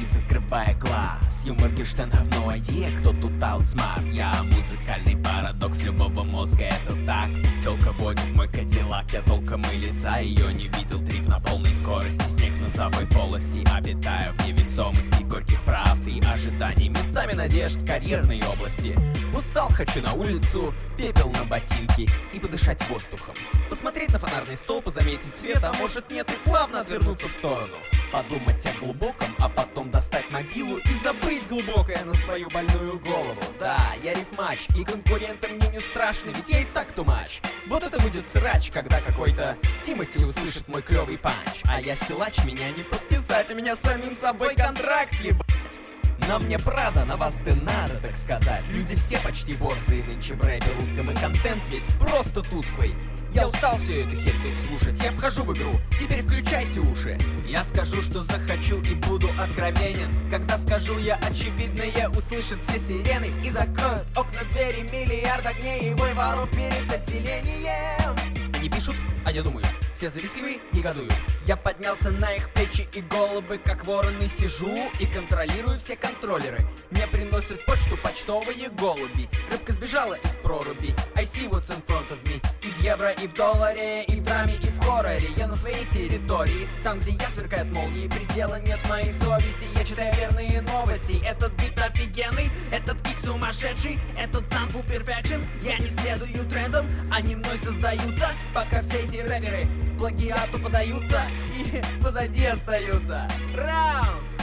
Не 0.04 0.10
закрывая 0.10 0.76
глаз. 0.76 1.44
Юмор 1.46 1.72
Герштейн 1.72 2.10
have 2.10 2.30
no 2.32 2.50
idea, 2.50 2.92
кто 3.00 3.14
тут 3.14 3.32
outsmart 3.42 4.12
Я 4.12 4.34
музыкальный 4.44 5.16
парадокс 5.16 5.82
любого 5.82 6.24
мозга, 6.24 6.64
это 6.64 6.94
так. 7.08 7.30
Телка 7.64 7.94
водит 7.94 8.26
мой 8.36 8.50
кадиллак, 8.50 9.14
я 9.14 9.22
толком 9.22 9.62
и 9.72 9.78
лица 9.78 10.18
ее 10.18 10.54
не 10.54 10.66
видел. 10.66 11.00
Трип 11.06 11.26
на 11.30 11.40
полной 11.40 11.72
скорости, 11.72 12.28
снег 12.28 12.60
на 12.60 12.68
собой 12.68 13.08
полости. 13.08 13.64
Обитаю 13.74 14.34
в 14.34 14.46
невесомости 14.46 15.24
горьких 15.24 15.62
правд 15.62 16.06
и 16.06 16.22
ожиданий. 16.26 16.90
Местами 16.90 17.32
надежд, 17.32 17.88
карьерной 17.88 18.42
области. 18.44 18.98
Устал, 19.34 19.70
хочу 19.70 20.02
на 20.02 20.14
улицу, 20.14 20.74
пепел 20.98 21.32
на 21.32 21.46
ботинки 21.46 22.10
И 22.34 22.40
подышать 22.40 22.86
воздухом. 22.90 23.36
Посмотреть 23.70 24.10
на 24.10 24.20
фонарный 24.20 24.58
столб 24.58 24.88
и 24.88 24.92
заметить 24.92 25.36
свет, 25.36 25.64
а 25.64 25.72
может 25.80 26.12
нет 26.12 26.30
И 26.30 26.46
плавно 26.46 26.82
отвернуться 26.82 27.30
в 27.30 27.32
сторону 27.32 27.78
Подумать 28.14 28.64
о 28.68 28.74
глубоком, 28.80 29.36
а 29.40 29.50
потом 29.50 29.90
достать 29.90 30.32
мобилу 30.32 30.78
И 30.78 30.94
забыть 30.94 31.48
глубокое 31.48 32.06
на 32.06 32.14
свою 32.14 32.48
больную 32.52 33.00
голову. 33.00 33.42
Да, 33.60 33.76
я 34.04 34.14
рифмач, 34.14 34.68
и 34.78 34.84
конкуренты 34.84 35.48
мне 35.48 35.68
не 35.70 35.80
страшны 35.80 36.30
Ведь 36.30 36.48
я 36.48 36.60
и 36.60 36.66
так 36.66 36.86
тумач 36.92 37.42
Вот 37.66 37.82
это 37.82 38.00
будет 38.00 38.30
срач, 38.30 38.70
когда 38.70 39.02
какой-то 39.02 39.58
Тимати 39.82 40.24
услышит 40.24 40.68
мой 40.68 40.84
клевый 40.84 41.18
панч. 41.18 41.64
А 41.66 41.82
я 41.82 41.96
силач, 41.96 42.44
меня 42.44 42.70
не 42.70 42.84
подписать 42.84 43.50
У 43.50 43.56
меня 43.56 43.76
самим 43.76 44.14
собой 44.14 44.54
контракт, 44.54 45.14
ебать. 45.16 45.80
На 46.28 46.38
мне 46.38 46.60
Прада, 46.60 47.06
на 47.06 47.18
вас 47.18 47.40
да 47.44 47.56
надо, 47.56 48.00
так 48.00 48.16
сказать. 48.16 48.64
Люди 48.70 48.96
все 48.96 49.18
почти 49.22 49.56
борзые 49.56 50.04
нынче 50.04 50.36
в 50.36 50.44
рэпе 50.44 50.72
русском 50.78 51.10
И 51.10 51.16
контент 51.16 51.68
весь 51.70 51.94
просто 52.00 52.44
тусклый 52.44 52.94
Я 53.34 53.48
устал 53.48 53.78
всю 53.78 54.02
эту 54.02 54.16
херь 54.16 54.36
слушать 54.56 55.02
Я 55.02 55.12
вхожу 55.12 55.44
в 55.44 55.54
игру, 55.58 55.72
теперь 56.00 56.22
включайте 56.22 56.80
уши. 56.82 57.18
Я 57.48 57.64
скажу, 57.64 58.02
что 58.04 58.22
захочу 58.22 58.80
и 58.82 58.94
буду 58.94 59.28
откровенен. 59.40 60.12
Когда 60.30 60.56
скажу 60.58 61.00
я 61.00 61.16
очевидное 61.16 62.10
Услышат 62.10 62.62
все 62.62 62.78
сирены 62.78 63.32
и 63.44 63.50
закроют 63.50 64.06
окна 64.16 64.42
двери. 64.52 64.88
Миллиард 64.92 65.48
огней 65.48 65.90
и 65.90 65.94
бой 65.96 66.14
воров 66.14 66.50
перед 66.52 66.92
отделением 66.92 68.16
Они 68.54 68.70
пишут, 68.70 68.96
а 69.26 69.32
я 69.32 69.42
думаю, 69.42 69.66
все 69.94 70.10
завистливые 70.10 70.60
негодуют 70.72 71.14
Я 71.46 71.56
поднялся 71.56 72.10
на 72.12 72.34
их 72.34 72.50
плечи 72.54 72.88
и 72.94 73.02
головы, 73.02 73.60
как 73.64 73.86
вороны 73.86 74.28
сижу 74.28 74.92
И 75.00 75.06
контролирую 75.06 75.80
все 75.80 75.96
контроллеры. 75.96 76.58
Мне 76.90 77.08
приносят 77.08 77.66
почту 77.66 77.98
почтовые 77.98 78.70
голуби. 78.70 79.30
Рыбка 79.52 79.74
сбежала 79.74 80.14
из 80.16 80.38
проруби. 80.38 80.94
I 81.16 81.24
see 81.24 81.50
what's 81.50 81.70
in 81.70 81.84
front 81.86 82.10
of 82.10 82.22
me. 82.26 82.42
И 82.62 82.68
в 82.68 82.80
евро, 82.82 83.12
и 83.12 83.28
в 83.28 83.34
долларе, 83.34 84.04
и 84.06 84.20
в 84.20 84.24
драме, 84.24 84.56
и 84.56 84.68
в 84.68 84.80
хорроре 84.84 85.30
Я 85.38 85.48
на 85.48 85.56
своей 85.56 85.86
территории, 85.86 86.68
там, 86.84 87.00
где 87.00 87.12
я 87.14 87.30
сверкает 87.30 87.72
молнии 87.72 88.08
Предела 88.08 88.60
нет 88.60 88.80
моей 88.90 89.12
совести, 89.12 89.66
я 89.76 89.84
читаю 89.84 90.14
верные 90.16 90.62
новости. 90.62 91.22
Этот 91.26 91.54
бит 91.54 91.78
офигенный, 91.78 92.50
этот 92.72 93.02
кик 93.02 93.20
сумасшедший 93.20 94.00
Этот 94.18 94.50
саунд 94.52 94.72
full 94.74 94.86
perfection. 94.86 95.46
Я 95.62 95.78
не 95.78 95.88
следую 95.88 96.50
трендам, 96.50 96.86
они 97.12 97.36
мной 97.36 97.58
создаются. 97.58 98.32
Пока 98.54 98.82
все 98.82 99.00
эти 99.00 99.13
рэперы 99.22 99.68
плагиату 99.98 100.60
подаются 100.60 101.22
и 101.56 101.82
позади 102.04 102.46
остаются. 102.46 103.28
Раунд! 103.56 104.34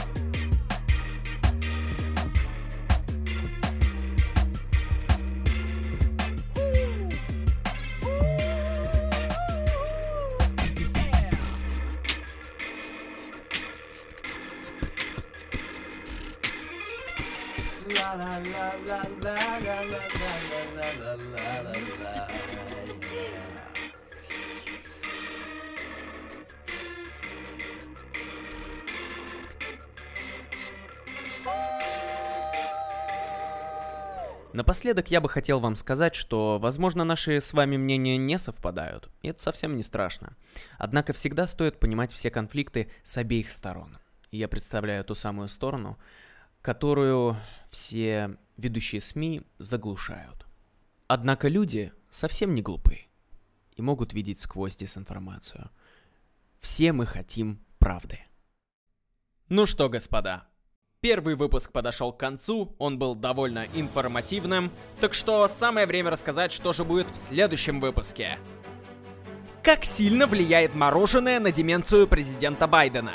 La 17.87 18.15
la 18.15 18.39
la 18.39 18.67
la 18.87 19.01
la 19.21 19.35
la 19.51 19.81
la 19.89 20.01
la 20.11 20.89
la 20.99 21.15
la 21.15 21.61
la 21.61 21.80
Напоследок 34.53 35.09
я 35.09 35.21
бы 35.21 35.29
хотел 35.29 35.59
вам 35.59 35.75
сказать, 35.75 36.13
что, 36.15 36.59
возможно, 36.59 37.03
наши 37.03 37.39
с 37.39 37.53
вами 37.53 37.77
мнения 37.77 38.17
не 38.17 38.37
совпадают, 38.37 39.09
и 39.21 39.29
это 39.29 39.41
совсем 39.41 39.77
не 39.77 39.83
страшно. 39.83 40.35
Однако 40.77 41.13
всегда 41.13 41.47
стоит 41.47 41.79
понимать 41.79 42.11
все 42.11 42.29
конфликты 42.29 42.91
с 43.03 43.17
обеих 43.17 43.51
сторон. 43.51 43.97
И 44.29 44.37
я 44.37 44.47
представляю 44.47 45.03
ту 45.05 45.15
самую 45.15 45.47
сторону, 45.47 45.97
которую 46.61 47.37
все 47.69 48.37
ведущие 48.57 49.01
СМИ 49.01 49.43
заглушают. 49.57 50.45
Однако 51.07 51.47
люди 51.47 51.91
совсем 52.09 52.53
не 52.53 52.61
глупые 52.61 53.07
и 53.75 53.81
могут 53.81 54.13
видеть 54.13 54.39
сквозь 54.39 54.75
дезинформацию. 54.75 55.69
Все 56.59 56.93
мы 56.93 57.05
хотим 57.05 57.63
правды. 57.79 58.19
Ну 59.49 59.65
что, 59.65 59.89
господа, 59.89 60.47
Первый 61.03 61.33
выпуск 61.33 61.71
подошел 61.71 62.13
к 62.13 62.17
концу, 62.17 62.75
он 62.77 62.99
был 62.99 63.15
довольно 63.15 63.65
информативным, 63.73 64.69
так 64.99 65.15
что 65.15 65.47
самое 65.47 65.87
время 65.87 66.11
рассказать, 66.11 66.51
что 66.51 66.73
же 66.73 66.83
будет 66.83 67.09
в 67.09 67.15
следующем 67.15 67.79
выпуске. 67.79 68.37
Как 69.63 69.83
сильно 69.83 70.27
влияет 70.27 70.75
мороженое 70.75 71.39
на 71.39 71.51
деменцию 71.51 72.07
президента 72.07 72.67
Байдена? 72.67 73.13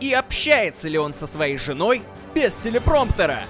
И 0.00 0.12
общается 0.12 0.88
ли 0.88 0.96
он 0.96 1.12
со 1.12 1.26
своей 1.26 1.58
женой 1.58 2.02
без 2.36 2.54
телепромптера? 2.54 3.40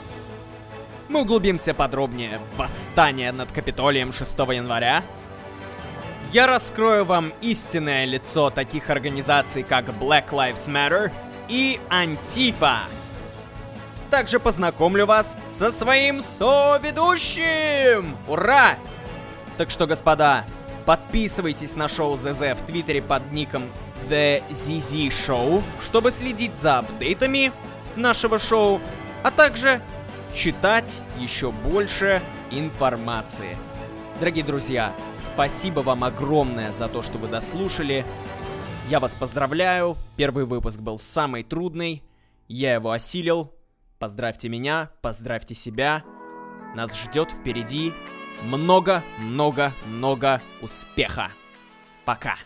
Мы 1.11 1.21
углубимся 1.21 1.75
подробнее 1.75 2.41
в 2.55 2.57
восстание 2.57 3.33
над 3.33 3.53
Капитолием 3.53 4.13
6 4.13 4.39
января. 4.39 5.05
Я 6.33 6.47
раскрою 6.47 7.05
вам 7.05 7.35
истинное 7.43 8.07
лицо 8.07 8.49
таких 8.49 8.89
организаций, 8.89 9.63
как 9.63 9.91
Black 9.91 10.31
Lives 10.31 10.71
Matter 10.71 11.13
и 11.51 11.79
Антифа. 11.91 12.79
Также 14.11 14.41
познакомлю 14.41 15.07
вас 15.07 15.39
со 15.51 15.71
своим 15.71 16.21
соведущим! 16.21 18.17
Ура! 18.27 18.77
Так 19.59 19.71
что, 19.71 19.87
господа, 19.87 20.45
подписывайтесь 20.87 21.77
на 21.77 21.89
шоу 21.89 22.17
ЗЗ 22.17 22.55
в 22.55 22.65
Твиттере 22.67 23.03
под 23.03 23.33
ником 23.33 23.65
The 24.09 24.43
ZZ 24.49 25.09
Show, 25.09 25.63
чтобы 25.85 26.11
следить 26.11 26.57
за 26.57 26.79
апдейтами 26.79 27.53
нашего 27.97 28.39
шоу, 28.39 28.81
а 29.23 29.31
также 29.31 29.83
читать 30.35 31.01
еще 31.19 31.51
больше 31.51 32.23
информации. 32.51 33.57
Дорогие 34.21 34.45
друзья, 34.45 34.95
спасибо 35.13 35.81
вам 35.81 36.03
огромное 36.05 36.73
за 36.73 36.89
то, 36.89 37.03
что 37.03 37.19
вы 37.19 37.29
дослушали. 37.29 38.07
Я 38.89 39.01
вас 39.01 39.15
поздравляю, 39.15 39.99
первый 40.17 40.47
выпуск 40.47 40.81
был 40.81 40.99
самый 40.99 41.43
трудный, 41.43 42.03
я 42.49 42.75
его 42.75 42.91
осилил, 42.91 43.53
Поздравьте 43.99 44.49
меня, 44.49 44.91
поздравьте 45.03 45.57
себя. 45.57 46.05
Нас 46.77 46.97
ждет 46.97 47.33
впереди 47.33 47.93
много-много-много 48.43 50.41
успеха. 50.63 51.33
Пока. 52.05 52.37